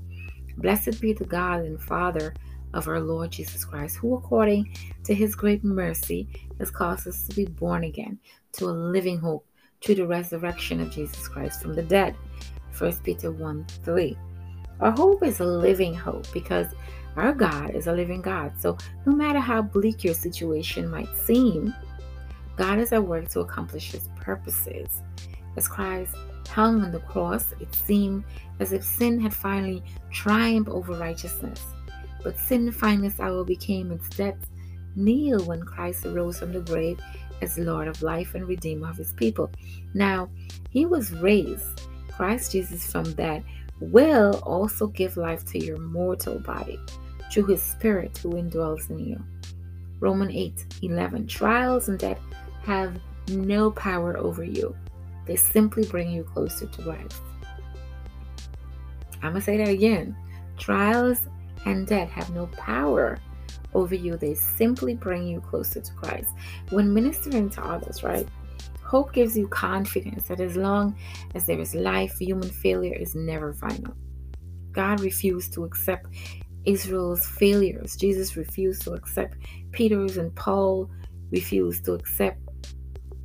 Blessed 0.58 1.02
be 1.02 1.14
the 1.14 1.26
God 1.26 1.62
and 1.62 1.82
Father 1.82 2.34
of 2.74 2.88
our 2.88 3.00
Lord 3.00 3.32
Jesus 3.32 3.66
Christ, 3.66 3.98
who 3.98 4.16
according 4.16 4.76
to 5.04 5.14
his 5.14 5.36
great 5.36 5.64
mercy 5.64 6.28
has 6.60 6.72
caused 6.72 7.08
us 7.08 7.28
to 7.28 7.36
be 7.36 7.46
born 7.46 7.84
again 7.84 8.20
to 8.54 8.66
a 8.66 8.72
living 8.72 9.20
hope 9.20 9.46
through 9.82 9.96
the 9.96 10.08
resurrection 10.08 10.80
of 10.80 10.92
Jesus 10.92 11.28
Christ 11.28 11.62
from 11.62 11.74
the 11.74 11.84
dead. 11.84 12.16
1 12.78 12.96
Peter 13.04 13.32
1 13.32 13.66
3. 13.84 14.18
Our 14.80 14.92
hope 14.92 15.24
is 15.24 15.40
a 15.40 15.46
living 15.46 15.94
hope 15.94 16.32
because 16.34 16.68
our 17.16 17.34
God 17.34 17.76
is 17.76 17.88
a 17.88 17.94
living 17.94 18.22
God. 18.22 18.54
So 18.60 18.78
no 19.06 19.14
matter 19.14 19.40
how 19.40 19.62
bleak 19.62 20.04
your 20.04 20.16
situation 20.16 20.90
might 20.90 21.16
seem, 21.16 21.74
God 22.56 22.80
is 22.80 22.92
at 22.92 23.04
work 23.04 23.30
to 23.30 23.42
accomplish 23.42 23.92
his 23.92 24.10
purposes. 24.16 25.02
As 25.56 25.68
Christ 25.68 26.16
hung 26.48 26.84
on 26.84 26.92
the 26.92 27.00
cross, 27.00 27.54
it 27.60 27.74
seemed 27.74 28.24
as 28.60 28.74
if 28.74 28.84
sin 28.84 29.20
had 29.20 29.34
finally 29.34 29.84
triumphed 30.12 30.70
over 30.70 30.94
righteousness. 30.94 31.62
But 32.24 32.40
sin 32.40 32.72
finally 32.72 33.12
hour 33.20 33.44
became 33.44 33.92
its 33.92 34.10
death 34.10 34.38
kneel 34.96 35.44
when 35.46 35.64
Christ 35.64 36.06
arose 36.06 36.40
from 36.40 36.54
the 36.54 36.62
grave 36.62 37.00
as 37.42 37.58
Lord 37.58 37.88
of 37.88 38.02
life 38.02 38.36
and 38.36 38.48
Redeemer 38.48 38.90
of 38.90 38.98
his 38.98 39.14
people. 39.14 39.52
Now, 39.94 40.30
he 40.70 40.86
was 40.86 41.12
raised, 41.12 41.82
Christ 42.12 42.52
Jesus, 42.52 42.90
from 42.90 43.12
that 43.14 43.44
will 43.80 44.40
also 44.44 44.88
give 44.88 45.18
life 45.18 45.44
to 45.46 45.60
your 45.60 45.78
mortal 45.78 46.40
body 46.40 46.80
through 47.32 47.48
his 47.48 47.62
spirit 47.62 48.18
who 48.20 48.34
indwells 48.34 48.90
in 48.90 49.00
you. 49.00 49.24
Romans 50.00 50.32
8 50.34 50.66
11. 50.84 51.28
Trials 51.28 51.90
and 51.90 52.00
death 52.00 52.20
have 52.64 53.00
no 53.30 53.72
power 53.72 54.18
over 54.18 54.44
you, 54.44 54.76
they 55.26 55.36
simply 55.36 55.86
bring 55.86 56.12
you 56.12 56.24
closer 56.24 56.68
to 56.68 56.82
life. 56.82 57.22
I'm 59.22 59.32
going 59.32 59.36
to 59.36 59.42
say 59.42 59.58
that 59.58 59.70
again. 59.70 60.16
Trials 60.58 61.20
and 61.66 61.88
death 61.88 62.10
have 62.10 62.30
no 62.32 62.48
power 62.48 63.18
over 63.74 63.96
you, 63.96 64.18
they 64.18 64.34
simply 64.34 64.94
bring 64.94 65.28
you 65.28 65.42
closer 65.42 65.82
to 65.82 65.94
Christ. 65.94 66.30
When 66.70 66.94
ministering 66.94 67.50
to 67.52 67.64
others, 67.64 68.04
right? 68.04 68.28
Hope 68.84 69.14
gives 69.14 69.38
you 69.38 69.48
confidence 69.48 70.28
that 70.28 70.40
as 70.40 70.56
long 70.56 70.96
as 71.34 71.46
there 71.46 71.60
is 71.60 71.74
life, 71.74 72.20
human 72.20 72.50
failure 72.50 72.96
is 72.96 73.16
never 73.16 73.54
final. 73.54 73.96
God 74.72 75.02
refused 75.02 75.54
to 75.54 75.64
accept 75.64 76.08
Israel's 76.66 77.26
failures. 77.26 77.96
Jesus 77.96 78.38
refused 78.38 78.84
to 78.84 78.94
accept 78.94 79.38
Peter's, 79.72 80.18
and 80.18 80.34
Paul 80.36 80.90
refused 81.32 81.86
to 81.86 81.94
accept 81.94 82.40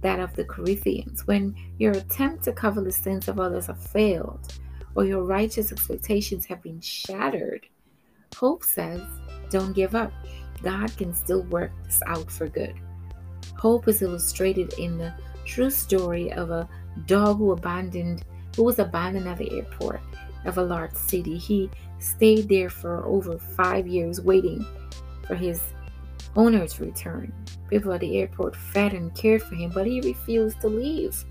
that 0.00 0.20
of 0.20 0.34
the 0.34 0.44
Corinthians. 0.44 1.26
When 1.26 1.54
your 1.78 1.92
attempt 1.92 2.44
to 2.44 2.52
cover 2.52 2.80
the 2.80 2.92
sins 2.92 3.28
of 3.28 3.40
others 3.40 3.66
have 3.66 3.82
failed, 3.82 4.54
or 4.94 5.04
your 5.04 5.22
righteous 5.22 5.70
expectations 5.70 6.46
have 6.46 6.62
been 6.62 6.80
shattered, 6.80 7.66
hope 8.34 8.64
says, 8.64 9.02
don't 9.50 9.72
give 9.72 9.94
up. 9.94 10.12
God 10.62 10.96
can 10.96 11.14
still 11.14 11.42
work 11.44 11.70
this 11.84 12.02
out 12.06 12.30
for 12.30 12.48
good. 12.48 12.74
Hope 13.56 13.88
is 13.88 14.02
illustrated 14.02 14.72
in 14.74 14.98
the 14.98 15.12
true 15.44 15.70
story 15.70 16.32
of 16.32 16.50
a 16.50 16.68
dog 17.06 17.38
who 17.38 17.52
abandoned 17.52 18.24
who 18.56 18.64
was 18.64 18.78
abandoned 18.78 19.28
at 19.28 19.38
the 19.38 19.50
airport 19.56 20.00
of 20.44 20.58
a 20.58 20.62
large 20.62 20.94
city. 20.94 21.38
He 21.38 21.70
stayed 22.00 22.48
there 22.48 22.70
for 22.70 23.04
over 23.06 23.38
five 23.38 23.86
years 23.86 24.20
waiting 24.20 24.66
for 25.26 25.36
his 25.36 25.60
owner 26.34 26.66
to 26.66 26.84
return. 26.84 27.32
People 27.70 27.92
at 27.92 28.00
the 28.00 28.18
airport 28.18 28.56
fed 28.56 28.94
and 28.94 29.14
cared 29.14 29.42
for 29.42 29.54
him, 29.54 29.70
but 29.72 29.86
he 29.86 30.00
refused 30.00 30.60
to 30.60 30.68
leave 30.68 31.24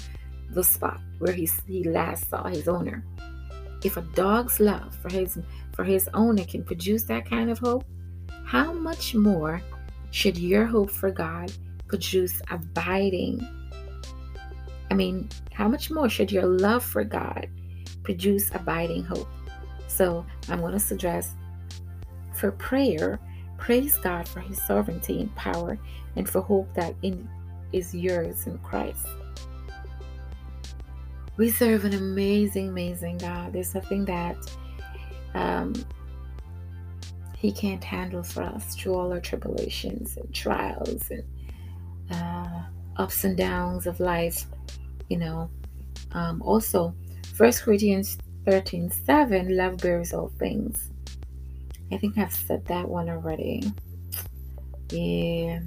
the 0.52 0.64
spot 0.64 1.02
where 1.20 1.34
he, 1.34 1.50
he 1.68 1.84
last 1.84 2.30
saw 2.30 2.48
his 2.48 2.68
owner. 2.68 3.04
If 3.84 3.98
a 3.98 4.02
dog's 4.02 4.60
love 4.60 4.96
for 4.96 5.12
his 5.12 5.38
for 5.78 5.84
his 5.84 6.10
owner 6.16 6.44
can 6.44 6.64
produce 6.64 7.04
that 7.04 7.30
kind 7.30 7.52
of 7.52 7.60
hope, 7.60 7.86
how 8.46 8.74
much 8.74 9.14
more 9.14 9.62
should 10.10 10.36
your 10.36 10.66
hope 10.66 10.90
for 10.90 11.12
God 11.12 11.52
produce 11.88 12.42
abiding? 12.50 13.48
I 14.90 14.96
mean, 14.96 15.30
how 15.54 15.68
much 15.68 15.92
more 15.92 16.10
should 16.10 16.32
your 16.32 16.48
love 16.48 16.84
for 16.84 17.04
God 17.04 17.48
produce 18.02 18.50
abiding 18.56 19.04
hope? 19.04 19.28
So 19.88 20.26
I'm 20.50 20.62
going 20.62 20.74
to 20.74 20.80
suggest 20.80 21.34
for 22.34 22.52
prayer, 22.54 23.20
praise 23.60 24.00
God 24.00 24.28
for 24.28 24.40
his 24.40 24.60
sovereignty 24.64 25.22
and 25.22 25.36
power 25.36 25.78
and 26.16 26.28
for 26.28 26.42
hope 26.42 26.74
that 26.74 26.96
in, 27.04 27.30
is 27.72 27.94
yours 27.94 28.48
in 28.48 28.58
Christ. 28.60 29.06
We 31.38 31.52
serve 31.52 31.86
an 31.86 31.94
amazing, 31.94 32.70
amazing 32.70 33.20
God. 33.20 33.54
There's 33.54 33.76
nothing 33.76 34.06
that 34.06 34.38
um, 35.34 35.74
he 37.38 37.52
can't 37.52 37.84
handle 37.84 38.24
for 38.24 38.44
us 38.44 38.76
through 38.76 38.96
all 38.96 39.12
our 39.14 39.20
tribulations 39.20 40.18
and 40.18 40.34
trials 40.34 41.10
and 41.12 41.24
uh, 42.12 42.64
ups 42.98 43.24
and 43.24 43.38
downs 43.38 43.86
of 43.86 44.00
life. 44.00 44.46
You 45.10 45.18
know, 45.18 45.50
um, 46.12 46.42
also, 46.42 46.96
First 47.36 47.64
Corinthians 47.64 48.18
13 48.46 48.90
7, 48.90 49.56
love 49.56 49.78
bears 49.78 50.14
all 50.14 50.32
things. 50.40 50.92
I 51.92 51.98
think 51.98 52.18
I've 52.18 52.34
said 52.34 52.66
that 52.66 52.88
one 52.88 53.10
already. 53.10 53.72
Yeah. 54.90 55.60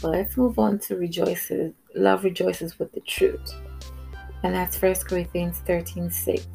But 0.00 0.12
let's 0.12 0.36
move 0.36 0.58
on 0.58 0.78
to 0.80 0.96
rejoices. 0.96 1.74
Love 1.94 2.24
rejoices 2.24 2.78
with 2.78 2.92
the 2.92 3.00
truth. 3.00 3.54
And 4.42 4.54
that's 4.54 4.76
first 4.76 5.08
Corinthians 5.08 5.58
13 5.66 6.10
6. 6.10 6.46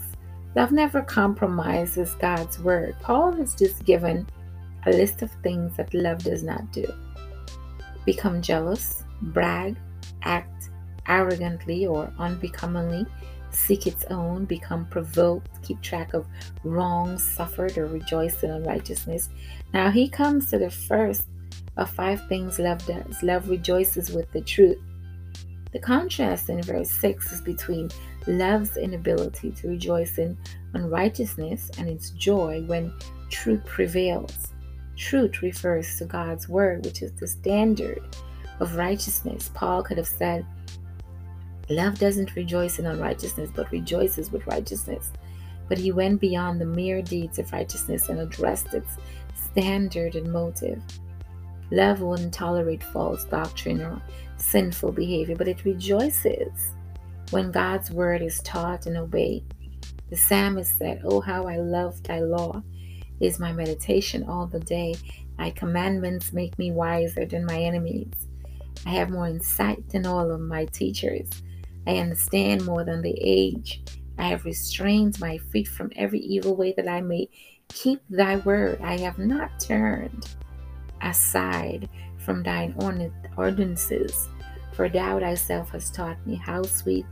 Love 0.56 0.72
never 0.72 1.02
compromises 1.02 2.16
God's 2.16 2.60
word. 2.60 2.96
Paul 3.02 3.32
has 3.34 3.56
just 3.56 3.84
given 3.86 4.28
a 4.86 4.92
list 4.92 5.22
of 5.22 5.32
things 5.42 5.76
that 5.78 5.94
love 5.94 6.20
does 6.24 6.44
not 6.44 6.72
do 6.72 6.86
become 8.06 8.42
jealous, 8.42 9.04
brag, 9.22 9.78
act 10.24 10.70
arrogantly 11.08 11.86
or 11.86 12.12
unbecomingly, 12.20 13.06
seek 13.50 13.88
its 13.88 14.06
own, 14.06 14.46
become 14.46 14.86
provoked, 14.88 15.50
keep 15.62 15.82
track 15.82 16.14
of 16.14 16.28
wrongs 16.64 17.24
suffered, 17.24 17.78
or 17.78 17.88
rejoice 17.88 18.44
in 18.44 18.52
unrighteousness. 18.52 19.30
Now 19.74 19.90
he 19.90 20.10
comes 20.10 20.50
to 20.50 20.58
the 20.58 20.70
first 20.70 21.28
of 21.78 21.90
five 21.90 22.28
things 22.28 22.60
love 22.60 22.86
does. 22.86 23.22
Love 23.24 23.50
rejoices 23.50 24.12
with 24.12 24.32
the 24.32 24.42
truth. 24.42 24.80
The 25.74 25.80
contrast 25.80 26.50
in 26.50 26.62
verse 26.62 26.92
6 26.92 27.34
is 27.34 27.42
between 27.42 27.90
love's 28.28 28.78
inability 28.78 29.52
to 29.52 29.70
rejoice 29.70 30.20
in 30.20 30.38
unrighteousness 30.74 31.72
and 31.80 31.90
its 31.90 32.12
joy 32.12 32.64
when 32.68 32.94
truth 33.32 33.66
prevails. 33.66 34.54
Truth 34.96 35.42
refers 35.42 35.98
to 35.98 36.06
God's 36.06 36.48
word, 36.48 36.86
which 36.86 37.02
is 37.02 37.12
the 37.14 37.28
standard 37.28 38.16
of 38.60 38.76
righteousness. 38.76 39.50
Paul 39.56 39.82
could 39.82 39.98
have 39.98 40.08
said, 40.08 40.46
Love 41.70 41.98
doesn't 41.98 42.36
rejoice 42.36 42.78
in 42.78 42.86
unrighteousness, 42.86 43.50
but 43.56 43.72
rejoices 43.72 44.32
with 44.32 44.46
righteousness. 44.46 45.12
But 45.70 45.80
he 45.80 45.92
went 45.92 46.22
beyond 46.22 46.62
the 46.62 46.66
mere 46.66 47.02
deeds 47.02 47.40
of 47.40 47.52
righteousness 47.52 48.10
and 48.10 48.20
addressed 48.20 48.74
its 48.74 48.98
standard 49.34 50.16
and 50.16 50.32
motive. 50.32 50.84
Love 51.74 52.02
wouldn't 52.02 52.32
tolerate 52.32 52.84
false 52.84 53.26
doctrine 53.26 53.82
or 53.82 54.00
sinful 54.38 54.92
behavior, 54.92 55.36
but 55.36 55.48
it 55.48 55.66
rejoices 55.66 56.52
when 57.32 57.50
God's 57.50 57.90
word 57.90 58.22
is 58.22 58.40
taught 58.42 58.86
and 58.86 58.96
obeyed. 58.96 59.44
The 60.12 60.16
psalmist 60.16 60.78
said, 60.78 61.02
Oh, 61.04 61.20
how 61.20 61.48
I 61.48 61.58
love 61.58 62.04
thy 62.04 62.20
law 62.20 62.62
is 63.20 63.40
my 63.40 63.52
meditation 63.52 64.24
all 64.30 64.46
the 64.46 64.60
day. 64.60 64.94
Thy 65.40 65.50
commandments 65.50 66.32
make 66.32 66.60
me 66.60 66.72
wiser 66.72 67.26
than 67.26 67.44
my 67.44 67.58
enemies. 67.58 68.14
I 68.86 68.92
have 68.92 69.10
more 69.10 69.28
insight 69.28 69.90
than 69.90 70.06
all 70.06 70.30
of 70.30 70.42
my 70.42 70.66
teachers. 70.66 71.28
I 71.88 71.98
understand 71.98 72.68
more 72.68 72.86
than 72.86 73.02
the 73.02 73.18
age. 73.20 73.82
I 74.20 74.28
have 74.28 74.46
restrained 74.46 75.20
my 75.20 75.40
feet 75.40 75.68
from 75.68 75.92
every 75.96 76.20
evil 76.20 76.56
way 76.56 76.76
that 76.78 76.88
I 76.88 77.02
may 77.02 77.30
keep 77.70 78.00
thy 78.12 78.36
word. 78.36 78.80
I 78.84 79.00
have 79.00 79.18
not 79.18 79.60
turned 79.60 80.28
aside 81.04 81.90
from 82.18 82.42
thine 82.42 82.74
ordinances, 83.38 84.28
for 84.72 84.90
thou 84.90 85.20
thyself 85.20 85.70
hast 85.72 85.94
taught 85.94 86.26
me 86.26 86.36
how 86.36 86.64
sweet 86.64 87.06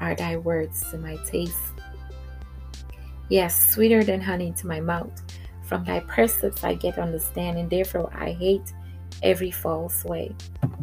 are 0.00 0.14
thy 0.14 0.36
words 0.36 0.90
to 0.90 0.98
my 0.98 1.16
taste. 1.26 1.56
Yes, 3.28 3.72
sweeter 3.72 4.02
than 4.02 4.20
honey 4.20 4.52
to 4.58 4.66
my 4.66 4.80
mouth. 4.80 5.22
From 5.62 5.84
thy 5.84 6.00
precepts 6.00 6.64
I 6.64 6.74
get 6.74 6.98
understanding, 6.98 7.68
therefore 7.68 8.12
I 8.14 8.32
hate 8.32 8.72
every 9.22 9.52
false 9.52 10.04
way. 10.04 10.34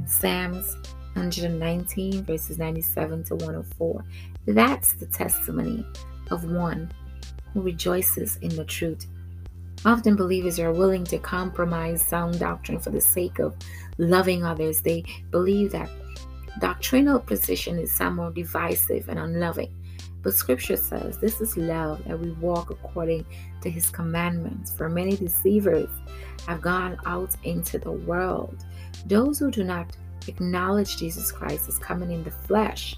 Psalms 0.05 0.77
119, 1.15 2.23
verses 2.23 2.57
97 2.57 3.25
to 3.25 3.35
104. 3.35 4.05
That's 4.45 4.93
the 4.93 5.07
testimony 5.07 5.85
of 6.31 6.49
one 6.49 6.91
who 7.53 7.61
rejoices 7.61 8.37
in 8.37 8.55
the 8.55 8.63
truth. 8.63 9.07
Often 9.87 10.17
believers 10.17 10.59
are 10.59 10.73
willing 10.73 11.05
to 11.05 11.17
compromise 11.17 12.01
sound 12.01 12.41
doctrine 12.41 12.77
for 12.77 12.89
the 12.89 12.99
sake 12.99 13.39
of 13.39 13.55
loving 13.97 14.43
others. 14.43 14.81
They 14.81 15.05
believe 15.31 15.71
that 15.71 15.89
doctrinal 16.59 17.21
position 17.21 17.79
is 17.79 17.95
somehow 17.95 18.31
divisive 18.31 19.07
and 19.07 19.17
unloving. 19.17 19.73
But 20.23 20.33
scripture 20.33 20.75
says 20.75 21.19
this 21.19 21.39
is 21.39 21.55
love 21.55 22.03
that 22.03 22.19
we 22.19 22.31
walk 22.31 22.69
according 22.69 23.25
to 23.61 23.69
his 23.69 23.89
commandments. 23.89 24.75
For 24.75 24.89
many 24.89 25.15
deceivers 25.15 25.89
have 26.47 26.59
gone 26.59 26.97
out 27.05 27.37
into 27.45 27.79
the 27.79 27.93
world. 27.93 28.65
Those 29.05 29.39
who 29.39 29.51
do 29.51 29.63
not 29.63 29.95
acknowledge 30.27 30.97
Jesus 30.97 31.31
Christ 31.31 31.69
as 31.69 31.79
coming 31.79 32.11
in 32.11 32.25
the 32.25 32.31
flesh. 32.31 32.97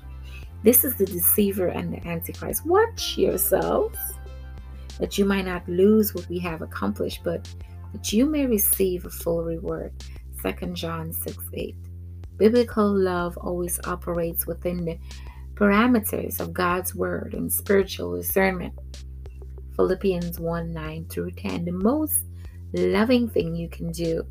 This 0.64 0.84
is 0.84 0.96
the 0.96 1.06
deceiver 1.06 1.68
and 1.68 1.94
the 1.94 2.04
antichrist. 2.08 2.66
Watch 2.66 3.16
yourselves 3.16 4.00
that 5.00 5.18
you 5.18 5.26
might 5.26 5.46
not 5.46 5.68
lose 5.68 6.14
what 6.14 6.28
we 6.30 6.40
have 6.40 6.62
accomplished, 6.62 7.22
but 7.24 7.48
that 7.94 8.14
you 8.14 8.26
may 8.26 8.46
receive 8.46 9.06
a 9.06 9.10
full 9.10 9.44
reward. 9.44 9.94
2 10.44 10.74
John 10.74 11.12
6 11.12 11.38
8. 11.54 11.76
Biblical 12.38 12.98
love 12.98 13.38
always 13.38 13.80
operates 13.86 14.48
within 14.48 14.86
the 14.86 14.98
parameters 15.56 16.40
of 16.40 16.54
God's 16.54 16.96
word 16.96 17.34
and 17.34 17.52
spiritual 17.52 18.16
discernment. 18.16 18.74
Philippians 19.76 20.40
1 20.40 20.74
9 20.74 21.06
through 21.10 21.32
10. 21.32 21.66
The 21.66 21.72
most 21.72 22.26
loving 22.74 23.30
thing 23.30 23.56
you 23.56 23.70
can 23.70 23.92
do 23.92 24.26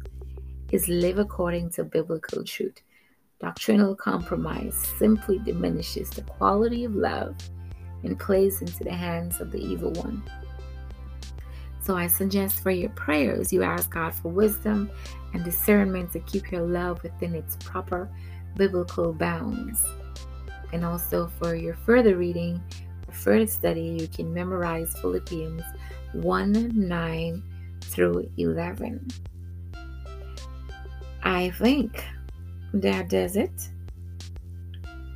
is 0.73 0.89
live 0.89 1.19
according 1.19 1.71
to 1.71 1.85
biblical 1.85 2.45
truth. 2.45 2.81
Doctrinal 3.41 3.95
compromise 3.95 4.75
simply 4.99 5.39
diminishes 5.39 6.11
the 6.11 6.23
quality 6.23 6.85
of 6.85 6.95
love 6.95 7.37
and 8.03 8.19
plays 8.19 8.61
into 8.61 8.85
the 8.85 8.93
hands 8.93 9.41
of 9.41 9.53
the 9.53 9.59
evil 9.59 9.93
one. 9.93 10.23
So 11.89 11.97
I 11.97 12.07
suggest 12.07 12.61
for 12.61 12.71
your 12.71 12.91
prayers, 12.91 13.51
you 13.51 13.63
ask 13.63 13.89
God 13.89 14.13
for 14.13 14.29
wisdom 14.29 14.91
and 15.33 15.43
discernment 15.43 16.13
to 16.13 16.21
keep 16.21 16.53
your 16.53 16.61
love 16.61 17.03
within 17.03 17.35
its 17.35 17.57
proper 17.65 18.11
biblical 18.57 19.15
bounds. 19.15 19.83
And 20.75 20.85
also 20.85 21.29
for 21.41 21.55
your 21.55 21.77
further 21.87 22.19
reading 22.19 22.63
or 23.07 23.15
further 23.15 23.47
study, 23.47 23.97
you 23.99 24.07
can 24.07 24.35
memorize 24.35 24.95
Philippians 25.01 25.63
1 26.13 26.73
9 26.75 27.43
through 27.81 28.31
11. 28.37 29.09
I 31.23 31.49
think 31.53 32.05
that 32.75 33.09
does 33.09 33.35
it 33.35 33.71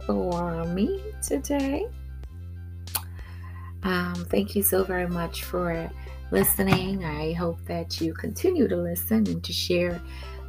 for 0.06 0.64
me 0.64 1.02
today. 1.20 1.84
Um, 3.82 4.14
thank 4.30 4.56
you 4.56 4.62
so 4.62 4.84
very 4.84 5.08
much 5.08 5.44
for 5.44 5.90
listening. 6.32 7.04
I 7.04 7.32
hope 7.34 7.64
that 7.66 8.00
you 8.00 8.14
continue 8.14 8.66
to 8.66 8.76
listen 8.76 9.26
and 9.28 9.44
to 9.44 9.52
share 9.52 10.00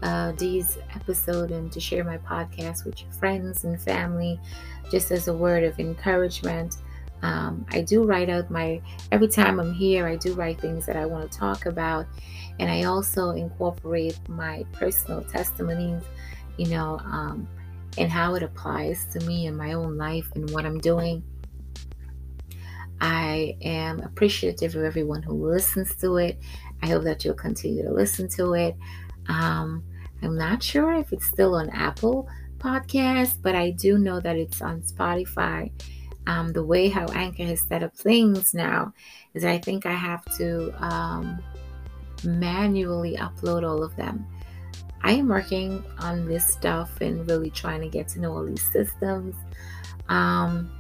uh, 0.02 0.32
these 0.34 0.80
episodes 0.96 1.52
and 1.52 1.72
to 1.72 1.80
share 1.80 2.04
my 2.04 2.18
podcast 2.18 2.86
with 2.86 3.02
your 3.02 3.12
friends 3.12 3.64
and 3.64 3.80
family, 3.80 4.40
just 4.90 5.12
as 5.12 5.28
a 5.28 5.34
word 5.34 5.64
of 5.64 5.80
encouragement. 5.80 6.78
Um, 7.22 7.66
I 7.70 7.82
do 7.82 8.04
write 8.04 8.30
out 8.30 8.50
my 8.50 8.82
every 9.12 9.28
time 9.28 9.60
I'm 9.60 9.74
here. 9.74 10.08
I 10.08 10.16
do 10.16 10.34
write 10.34 10.60
things 10.60 10.86
that 10.88 10.96
I 10.96 11.06
want 11.06 11.32
to 11.32 11.38
talk 11.38 11.68
about, 11.68 12.08
and 12.60 12.72
I 12.72 12.84
also 12.84 13.30
incorporate 13.30 14.18
my 14.28 14.66
personal 14.74 15.22
testimonies 15.22 16.04
you 16.58 16.68
know, 16.68 17.00
um, 17.04 17.48
and 17.98 18.12
how 18.12 18.36
it 18.36 18.44
applies 18.44 19.06
to 19.14 19.20
me 19.26 19.48
in 19.48 19.56
my 19.56 19.74
own 19.74 19.98
life 19.98 20.30
and 20.36 20.50
what 20.52 20.66
I'm 20.66 20.80
doing. 20.80 21.24
I 23.04 23.58
am 23.62 24.00
appreciative 24.00 24.78
of 24.78 24.84
everyone 24.86 25.24
who 25.24 25.34
listens 25.34 25.94
to 25.98 26.16
it. 26.16 26.40
I 26.82 26.88
hope 26.88 27.04
that 27.04 27.26
you'll 27.26 27.34
continue 27.34 27.84
to 27.84 27.92
listen 27.92 28.30
to 28.30 28.54
it. 28.54 28.78
Um, 29.28 29.84
I'm 30.22 30.38
not 30.38 30.64
sure 30.64 30.94
if 30.94 31.12
it's 31.12 31.26
still 31.26 31.56
on 31.56 31.70
Apple 31.72 32.30
Podcast, 32.60 33.42
but 33.42 33.56
I 33.56 33.72
do 33.72 33.98
know 33.98 34.22
that 34.22 34.38
it's 34.38 34.62
on 34.62 34.84
Spotify. 34.84 35.70
Um, 36.28 36.54
the 36.54 36.64
way 36.64 36.88
how 36.88 37.06
Anchor 37.08 37.44
has 37.44 37.68
set 37.68 37.84
up 37.84 37.94
things 37.94 38.54
now 38.54 38.94
is 39.34 39.44
I 39.44 39.58
think 39.58 39.86
I 39.86 39.92
have 39.92 40.24
to 40.38 40.74
um, 40.82 41.44
manually 42.24 43.18
upload 43.18 43.70
all 43.70 43.84
of 43.84 43.94
them. 43.98 44.26
I 45.02 45.12
am 45.12 45.28
working 45.28 45.84
on 46.00 46.26
this 46.26 46.48
stuff 46.48 47.02
and 47.02 47.28
really 47.30 47.50
trying 47.50 47.82
to 47.82 47.90
get 47.90 48.08
to 48.10 48.22
know 48.22 48.32
all 48.32 48.46
these 48.46 48.72
systems. 48.72 49.36
Um, 50.08 50.72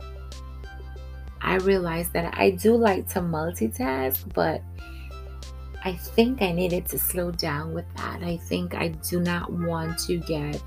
I 1.44 1.56
realized 1.58 2.14
that 2.14 2.34
I 2.38 2.52
do 2.52 2.76
like 2.76 3.08
to 3.10 3.20
multitask, 3.20 4.34
but 4.34 4.62
I 5.84 5.94
think 5.94 6.42
I 6.42 6.54
needed 6.54 6.86
to 6.88 6.98
slow 6.98 7.32
down 7.32 7.74
with 7.74 7.86
that. 7.98 8.24
I 8.24 8.38
think 8.38 8.74
I 8.74 8.88
do 8.88 9.20
not 9.20 9.52
want 9.52 10.00
to 10.08 10.18
get 10.18 10.62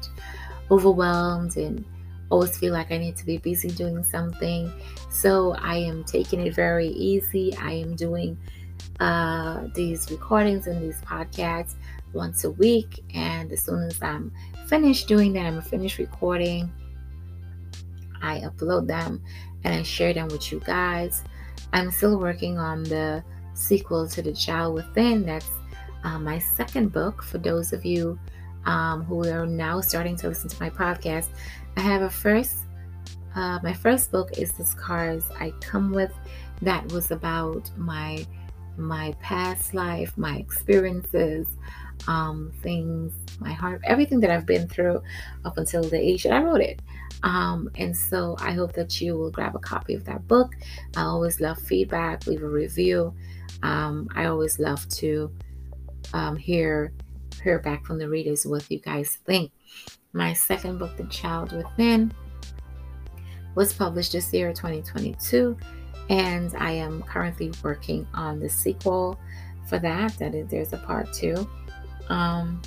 overwhelmed 0.70 1.56
and 1.56 1.84
always 2.28 2.58
feel 2.58 2.74
like 2.74 2.92
I 2.92 2.98
need 2.98 3.16
to 3.16 3.24
be 3.24 3.38
busy 3.38 3.70
doing 3.70 4.04
something. 4.04 4.70
So 5.10 5.54
I 5.58 5.76
am 5.76 6.04
taking 6.04 6.40
it 6.40 6.54
very 6.54 6.88
easy. 6.88 7.56
I 7.56 7.72
am 7.72 7.96
doing 7.96 8.36
uh, 9.00 9.68
these 9.74 10.10
recordings 10.10 10.66
and 10.66 10.82
these 10.82 11.00
podcasts 11.00 11.76
once 12.12 12.44
a 12.44 12.50
week. 12.50 13.02
And 13.14 13.50
as 13.50 13.62
soon 13.62 13.84
as 13.84 14.02
I'm 14.02 14.30
finished 14.66 15.08
doing 15.08 15.32
that, 15.34 15.46
I'm 15.46 15.62
finished 15.62 15.98
recording, 15.98 16.70
I 18.22 18.40
upload 18.40 18.86
them 18.86 19.22
and 19.66 19.74
I 19.74 19.82
share 19.82 20.14
them 20.14 20.28
with 20.28 20.52
you 20.52 20.60
guys. 20.64 21.24
I'm 21.72 21.90
still 21.90 22.20
working 22.20 22.56
on 22.56 22.84
the 22.84 23.24
sequel 23.54 24.06
to 24.08 24.22
The 24.22 24.32
Child 24.32 24.74
Within. 24.74 25.26
That's 25.26 25.50
uh, 26.04 26.20
my 26.20 26.38
second 26.38 26.92
book 26.92 27.20
for 27.20 27.38
those 27.38 27.72
of 27.72 27.84
you 27.84 28.16
um, 28.64 29.02
who 29.02 29.28
are 29.28 29.44
now 29.44 29.80
starting 29.80 30.14
to 30.18 30.28
listen 30.28 30.48
to 30.48 30.62
my 30.62 30.70
podcast. 30.70 31.30
I 31.76 31.80
have 31.80 32.02
a 32.02 32.10
first, 32.10 32.58
uh, 33.34 33.58
my 33.64 33.72
first 33.72 34.12
book 34.12 34.38
is 34.38 34.52
The 34.52 34.64
Scars 34.64 35.24
I 35.40 35.50
Come 35.60 35.90
With. 35.90 36.12
That 36.62 36.86
was 36.92 37.10
about 37.10 37.68
my 37.76 38.24
my 38.78 39.14
past 39.20 39.72
life, 39.72 40.12
my 40.18 40.36
experiences, 40.36 41.46
um, 42.08 42.52
things, 42.62 43.14
my 43.40 43.52
heart, 43.52 43.80
everything 43.84 44.20
that 44.20 44.30
I've 44.30 44.44
been 44.44 44.68
through 44.68 45.02
up 45.46 45.56
until 45.56 45.82
the 45.82 45.98
age 45.98 46.24
that 46.24 46.34
I 46.34 46.42
wrote 46.42 46.60
it. 46.60 46.80
Um, 47.22 47.70
and 47.76 47.96
so 47.96 48.36
I 48.40 48.52
hope 48.52 48.72
that 48.74 49.00
you 49.00 49.16
will 49.16 49.30
grab 49.30 49.56
a 49.56 49.58
copy 49.58 49.94
of 49.94 50.04
that 50.04 50.26
book. 50.28 50.54
I 50.96 51.02
always 51.02 51.40
love 51.40 51.58
feedback, 51.58 52.26
leave 52.26 52.42
a 52.42 52.48
review. 52.48 53.14
Um, 53.62 54.08
I 54.14 54.26
always 54.26 54.58
love 54.58 54.86
to 54.90 55.30
um, 56.12 56.36
hear 56.36 56.92
hear 57.42 57.58
back 57.58 57.84
from 57.84 57.98
the 57.98 58.08
readers 58.08 58.46
what 58.46 58.68
you 58.70 58.78
guys 58.78 59.18
think. 59.26 59.52
My 60.12 60.32
second 60.32 60.78
book, 60.78 60.96
The 60.96 61.04
Child 61.04 61.52
Within, 61.52 62.12
was 63.54 63.72
published 63.72 64.12
this 64.12 64.32
year, 64.32 64.52
2022, 64.52 65.56
and 66.08 66.54
I 66.58 66.72
am 66.72 67.02
currently 67.02 67.52
working 67.62 68.06
on 68.14 68.40
the 68.40 68.48
sequel 68.48 69.18
for 69.68 69.78
that. 69.78 70.16
That 70.18 70.34
is, 70.34 70.48
there's 70.48 70.72
a 70.72 70.78
part 70.78 71.12
two. 71.12 71.48
Um, 72.08 72.62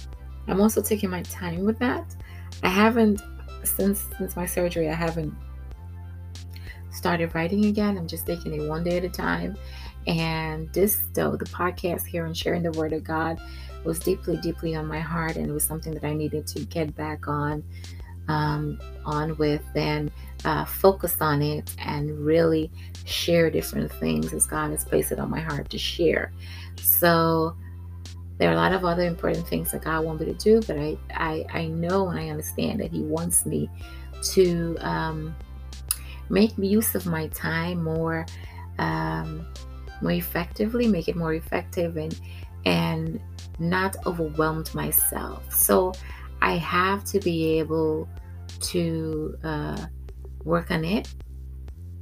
I'm 0.48 0.62
also 0.62 0.82
taking 0.82 1.10
my 1.10 1.24
time 1.24 1.64
with 1.64 1.80
that. 1.80 2.16
I 2.64 2.70
haven't 2.70 3.22
since 3.64 4.06
since 4.18 4.36
my 4.36 4.46
surgery. 4.46 4.90
I 4.90 4.94
haven't 4.94 5.34
started 6.92 7.34
writing 7.34 7.66
again. 7.66 7.98
I'm 7.98 8.08
just 8.08 8.26
taking 8.26 8.54
it 8.54 8.68
one 8.68 8.84
day 8.84 8.98
at 8.98 9.04
a 9.04 9.10
time. 9.10 9.58
And 10.08 10.72
this, 10.74 11.08
though, 11.14 11.36
the 11.36 11.46
podcast 11.46 12.06
here 12.06 12.26
and 12.26 12.36
sharing 12.36 12.64
the 12.64 12.72
word 12.72 12.94
of 12.94 13.04
God 13.04 13.40
was 13.84 14.00
deeply, 14.00 14.38
deeply 14.38 14.76
on 14.76 14.88
my 14.88 15.00
heart, 15.00 15.36
and 15.36 15.48
it 15.48 15.54
was 15.54 15.64
something 15.64 15.94
that 15.94 16.04
I 16.04 16.14
needed 16.14 16.48
to 16.48 16.66
get 16.66 16.96
back 16.96 17.28
on, 17.28 17.64
um, 18.28 18.80
on 19.06 19.38
with, 19.38 19.64
and 19.76 20.12
uh, 20.46 20.66
focus 20.66 21.18
on 21.22 21.42
it, 21.42 21.76
and 21.80 22.26
really 22.26 22.72
share 23.06 23.50
different 23.50 23.92
things 23.94 24.34
as 24.34 24.46
God 24.46 24.72
has 24.72 24.84
placed 24.84 25.12
it 25.12 25.20
on 25.20 25.30
my 25.30 25.40
heart 25.40 25.70
to 25.70 25.78
share. 25.78 26.32
So 26.82 27.56
there 28.40 28.50
are 28.50 28.54
a 28.54 28.58
lot 28.58 28.74
of 28.74 28.84
other 28.86 29.04
important 29.04 29.48
things 29.48 29.72
that 29.72 29.84
God 29.84 30.04
wants 30.06 30.22
me 30.22 30.34
to 30.34 30.38
do, 30.38 30.62
but 30.62 30.78
I, 30.78 30.98
I, 31.14 31.46
I 31.54 31.68
know 31.68 32.08
and 32.10 32.20
I 32.20 32.30
understand 32.30 32.80
that 32.80 32.92
He 32.92 33.02
wants 33.02 33.46
me 33.46 33.70
to 34.32 34.78
um, 34.80 35.36
make 36.30 36.58
use 36.58 36.96
of 36.96 37.06
my 37.06 37.28
time 37.28 37.84
more. 37.84 38.26
Um, 38.80 39.46
more 40.02 40.14
effectively, 40.14 40.88
make 40.88 41.10
it 41.10 41.16
more 41.16 41.34
effective 41.34 41.98
and 41.98 42.18
and 42.66 43.20
not 43.60 43.96
overwhelmed 44.06 44.74
myself. 44.74 45.54
So 45.54 45.94
I 46.42 46.54
have 46.58 47.04
to 47.06 47.20
be 47.20 47.60
able 47.60 48.08
to 48.62 49.38
uh, 49.44 49.86
work 50.44 50.72
on 50.72 50.84
it, 50.84 51.14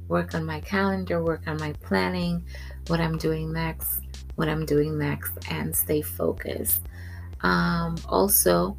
work 0.08 0.34
on 0.34 0.44
my 0.44 0.60
calendar, 0.60 1.22
work 1.22 1.46
on 1.46 1.58
my 1.58 1.72
planning, 1.74 2.44
what 2.88 3.00
I'm 3.00 3.18
doing 3.18 3.52
next, 3.52 4.00
what 4.38 4.48
I'm 4.48 4.64
doing 4.64 4.96
next, 4.96 5.32
and 5.50 5.74
stay 5.74 6.00
focused. 6.00 6.82
Um, 7.40 7.96
also, 8.08 8.76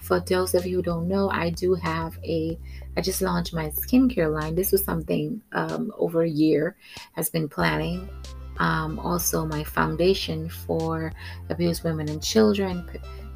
for 0.00 0.20
those 0.20 0.54
of 0.54 0.66
you 0.66 0.76
who 0.76 0.82
don't 0.82 1.08
know, 1.08 1.30
I 1.30 1.48
do 1.48 1.74
have 1.74 2.18
a 2.22 2.58
I 2.96 3.00
just 3.00 3.22
launched 3.22 3.54
my 3.54 3.70
skincare 3.70 4.32
line. 4.32 4.54
This 4.54 4.70
was 4.70 4.84
something 4.84 5.40
um, 5.52 5.92
over 5.98 6.22
a 6.22 6.28
year 6.28 6.76
has 7.14 7.30
been 7.30 7.48
planning. 7.48 8.08
Um, 8.58 9.00
also, 9.00 9.46
my 9.46 9.64
foundation 9.64 10.48
for 10.48 11.10
abused 11.48 11.82
women 11.82 12.08
and 12.08 12.22
children, 12.22 12.86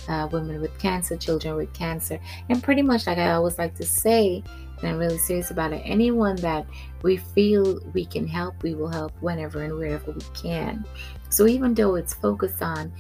uh, 0.08 0.28
women 0.30 0.60
with 0.60 0.78
cancer, 0.78 1.16
children 1.16 1.56
with 1.56 1.72
cancer, 1.72 2.20
and 2.50 2.62
pretty 2.62 2.82
much 2.82 3.06
like 3.06 3.18
I 3.18 3.32
always 3.32 3.58
like 3.58 3.74
to 3.76 3.86
say, 3.86 4.44
and 4.80 4.90
I'm 4.90 4.98
really 4.98 5.18
serious 5.18 5.50
about 5.50 5.72
it. 5.72 5.82
Anyone 5.84 6.36
that 6.36 6.66
we 7.02 7.16
feel 7.16 7.80
we 7.92 8.04
can 8.04 8.26
help, 8.26 8.62
we 8.62 8.74
will 8.74 8.88
help 8.88 9.12
whenever 9.20 9.62
and 9.62 9.74
wherever 9.74 10.12
we 10.12 10.20
can. 10.34 10.84
So 11.30 11.46
even 11.46 11.74
though 11.74 11.96
it's 11.96 12.14
focused 12.14 12.62
on 12.62 12.92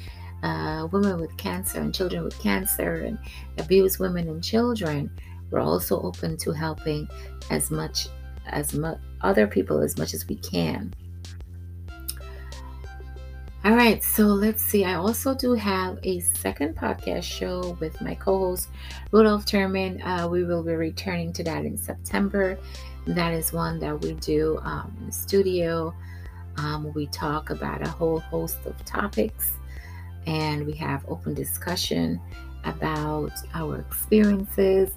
uh, 0.42 0.88
women 0.92 1.20
with 1.20 1.36
cancer 1.36 1.80
and 1.80 1.94
children 1.94 2.24
with 2.24 2.38
cancer 2.40 2.94
and 2.94 3.18
abused 3.58 3.98
women 3.98 4.28
and 4.28 4.42
children, 4.42 5.10
we're 5.50 5.60
also 5.60 6.00
open 6.02 6.36
to 6.38 6.52
helping 6.52 7.08
as 7.50 7.70
much 7.70 8.08
as 8.46 8.74
much 8.74 8.98
other 9.20 9.46
people 9.46 9.80
as 9.80 9.98
much 9.98 10.14
as 10.14 10.26
we 10.26 10.36
can. 10.36 10.94
All 13.64 13.74
right, 13.74 14.02
so 14.04 14.22
let's 14.26 14.62
see. 14.62 14.84
I 14.84 14.94
also 14.94 15.34
do 15.34 15.52
have 15.54 15.98
a 16.04 16.20
second 16.20 16.76
podcast 16.76 17.24
show 17.24 17.76
with 17.80 18.00
my 18.00 18.14
co 18.14 18.38
host, 18.38 18.68
Rudolph 19.10 19.46
Terman. 19.46 20.00
Uh, 20.04 20.28
we 20.28 20.44
will 20.44 20.62
be 20.62 20.74
returning 20.74 21.32
to 21.34 21.42
that 21.42 21.64
in 21.64 21.76
September. 21.76 22.56
That 23.08 23.32
is 23.34 23.52
one 23.52 23.80
that 23.80 24.00
we 24.00 24.12
do 24.14 24.60
um, 24.62 24.96
in 25.00 25.06
the 25.06 25.12
studio. 25.12 25.92
Um, 26.56 26.92
we 26.94 27.08
talk 27.08 27.50
about 27.50 27.84
a 27.84 27.90
whole 27.90 28.20
host 28.20 28.58
of 28.64 28.84
topics 28.84 29.52
and 30.26 30.64
we 30.64 30.72
have 30.74 31.04
open 31.08 31.34
discussion 31.34 32.20
about 32.64 33.32
our 33.54 33.80
experiences 33.80 34.90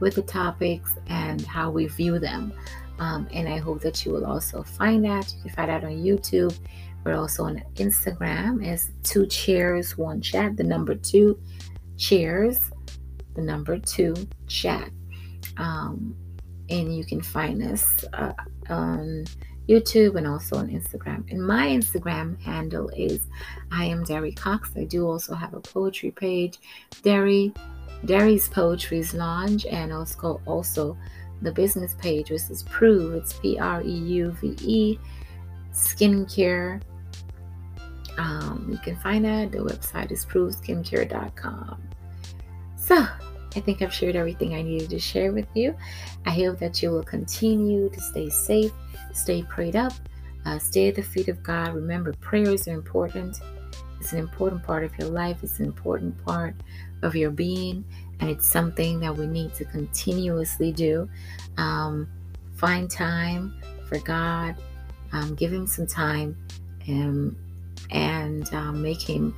with 0.00 0.14
the 0.14 0.22
topics 0.22 0.92
and 1.08 1.40
how 1.42 1.70
we 1.70 1.86
view 1.86 2.18
them. 2.18 2.52
Um, 2.98 3.28
and 3.32 3.48
I 3.48 3.58
hope 3.58 3.80
that 3.82 4.04
you 4.04 4.12
will 4.12 4.26
also 4.26 4.62
find 4.62 5.04
that. 5.04 5.32
You 5.36 5.42
can 5.42 5.50
find 5.50 5.68
that 5.70 5.84
on 5.84 5.92
YouTube. 5.92 6.56
We're 7.04 7.16
also 7.16 7.44
on 7.44 7.62
Instagram 7.76 8.66
as 8.66 8.90
two 9.02 9.26
chairs, 9.26 9.96
one 9.96 10.20
chat, 10.20 10.56
the 10.56 10.64
number 10.64 10.94
two 10.94 11.38
chairs, 11.96 12.70
the 13.34 13.42
number 13.42 13.78
two 13.78 14.14
chat. 14.46 14.90
Um, 15.56 16.14
and 16.70 16.94
you 16.94 17.04
can 17.04 17.22
find 17.22 17.62
us 17.62 18.04
uh, 18.12 18.32
on 18.68 19.24
YouTube 19.68 20.16
and 20.16 20.26
also 20.26 20.56
on 20.56 20.68
Instagram. 20.68 21.30
And 21.30 21.46
my 21.46 21.68
Instagram 21.68 22.40
handle 22.40 22.90
is 22.90 23.20
I 23.70 23.84
am 23.84 24.02
Derry 24.04 24.32
Cox. 24.32 24.70
I 24.76 24.84
do 24.84 25.06
also 25.06 25.34
have 25.34 25.54
a 25.54 25.60
poetry 25.60 26.10
page, 26.10 26.58
Derry 27.02 27.52
Derry's 28.04 28.48
Poetry's 28.48 29.14
Lounge, 29.14 29.66
and 29.66 29.92
also 29.92 30.40
also 30.46 30.96
the 31.42 31.52
business 31.52 31.94
page, 31.94 32.30
which 32.30 32.42
is 32.50 32.62
Preuve. 32.64 33.14
It's 33.14 33.32
P 33.34 33.58
R 33.58 33.82
E 33.82 33.90
U 33.90 34.30
V 34.40 34.56
E 34.62 34.98
Skincare. 35.72 36.80
Um, 38.16 38.68
you 38.70 38.78
can 38.78 38.96
find 38.96 39.24
that. 39.24 39.52
The 39.52 39.58
website 39.58 40.10
is 40.10 40.26
preuveskincare.com. 40.26 41.82
So, 42.76 43.06
I 43.56 43.60
think 43.60 43.80
I've 43.80 43.94
shared 43.94 44.16
everything 44.16 44.54
I 44.54 44.62
needed 44.62 44.90
to 44.90 44.98
share 44.98 45.32
with 45.32 45.46
you. 45.54 45.76
I 46.26 46.30
hope 46.30 46.58
that 46.58 46.82
you 46.82 46.90
will 46.90 47.04
continue 47.04 47.88
to 47.90 48.00
stay 48.00 48.28
safe, 48.28 48.72
stay 49.12 49.42
prayed 49.44 49.76
up, 49.76 49.92
uh, 50.46 50.58
stay 50.58 50.88
at 50.88 50.96
the 50.96 51.02
feet 51.02 51.28
of 51.28 51.42
God. 51.42 51.74
Remember, 51.74 52.12
prayers 52.14 52.66
are 52.66 52.74
important. 52.74 53.40
It's 54.00 54.12
an 54.12 54.18
important 54.18 54.62
part 54.62 54.84
of 54.84 54.96
your 54.98 55.08
life, 55.08 55.38
it's 55.42 55.58
an 55.58 55.66
important 55.66 56.16
part 56.24 56.54
of 57.02 57.14
your 57.14 57.30
being, 57.30 57.84
and 58.20 58.30
it's 58.30 58.46
something 58.46 59.00
that 59.00 59.16
we 59.16 59.26
need 59.26 59.54
to 59.54 59.64
continuously 59.64 60.72
do. 60.72 61.08
Um, 61.56 62.08
find 62.56 62.90
time 62.90 63.60
for 63.88 63.98
God, 63.98 64.56
um, 65.12 65.34
give 65.34 65.52
Him 65.52 65.66
some 65.66 65.86
time, 65.86 66.36
and, 66.86 67.36
and 67.90 68.52
um, 68.52 68.82
make 68.82 69.00
Him 69.00 69.34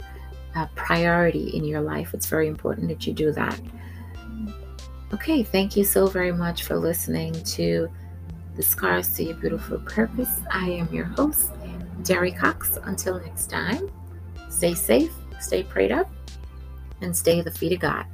a 0.57 0.68
priority 0.75 1.49
in 1.57 1.64
your 1.64 1.81
life. 1.81 2.14
It's 2.14 2.27
very 2.27 2.49
important 2.49 2.88
that 2.88 3.07
you 3.07 3.12
do 3.12 3.33
that. 3.33 3.61
Okay, 5.12 5.42
thank 5.42 5.77
you 5.77 5.85
so 5.85 6.07
very 6.07 6.33
much 6.33 6.62
for 6.62 6.77
listening 6.77 7.33
to 7.33 7.90
The 8.57 8.62
Scars 8.62 9.12
to 9.14 9.25
Your 9.25 9.35
Beautiful 9.35 9.79
Purpose. 9.79 10.40
I 10.53 10.70
am 10.70 10.92
your 10.92 11.07
host, 11.07 11.51
Derry 12.05 12.31
Cox. 12.31 12.79
Until 12.85 13.18
next 13.20 13.51
time, 13.51 13.90
stay 14.49 14.75
safe, 14.75 15.12
stay 15.40 15.64
prayed 15.64 15.90
up, 15.90 16.09
and 17.00 17.16
stay 17.16 17.40
the 17.40 17.50
feet 17.50 17.72
of 17.72 17.80
God. 17.80 18.06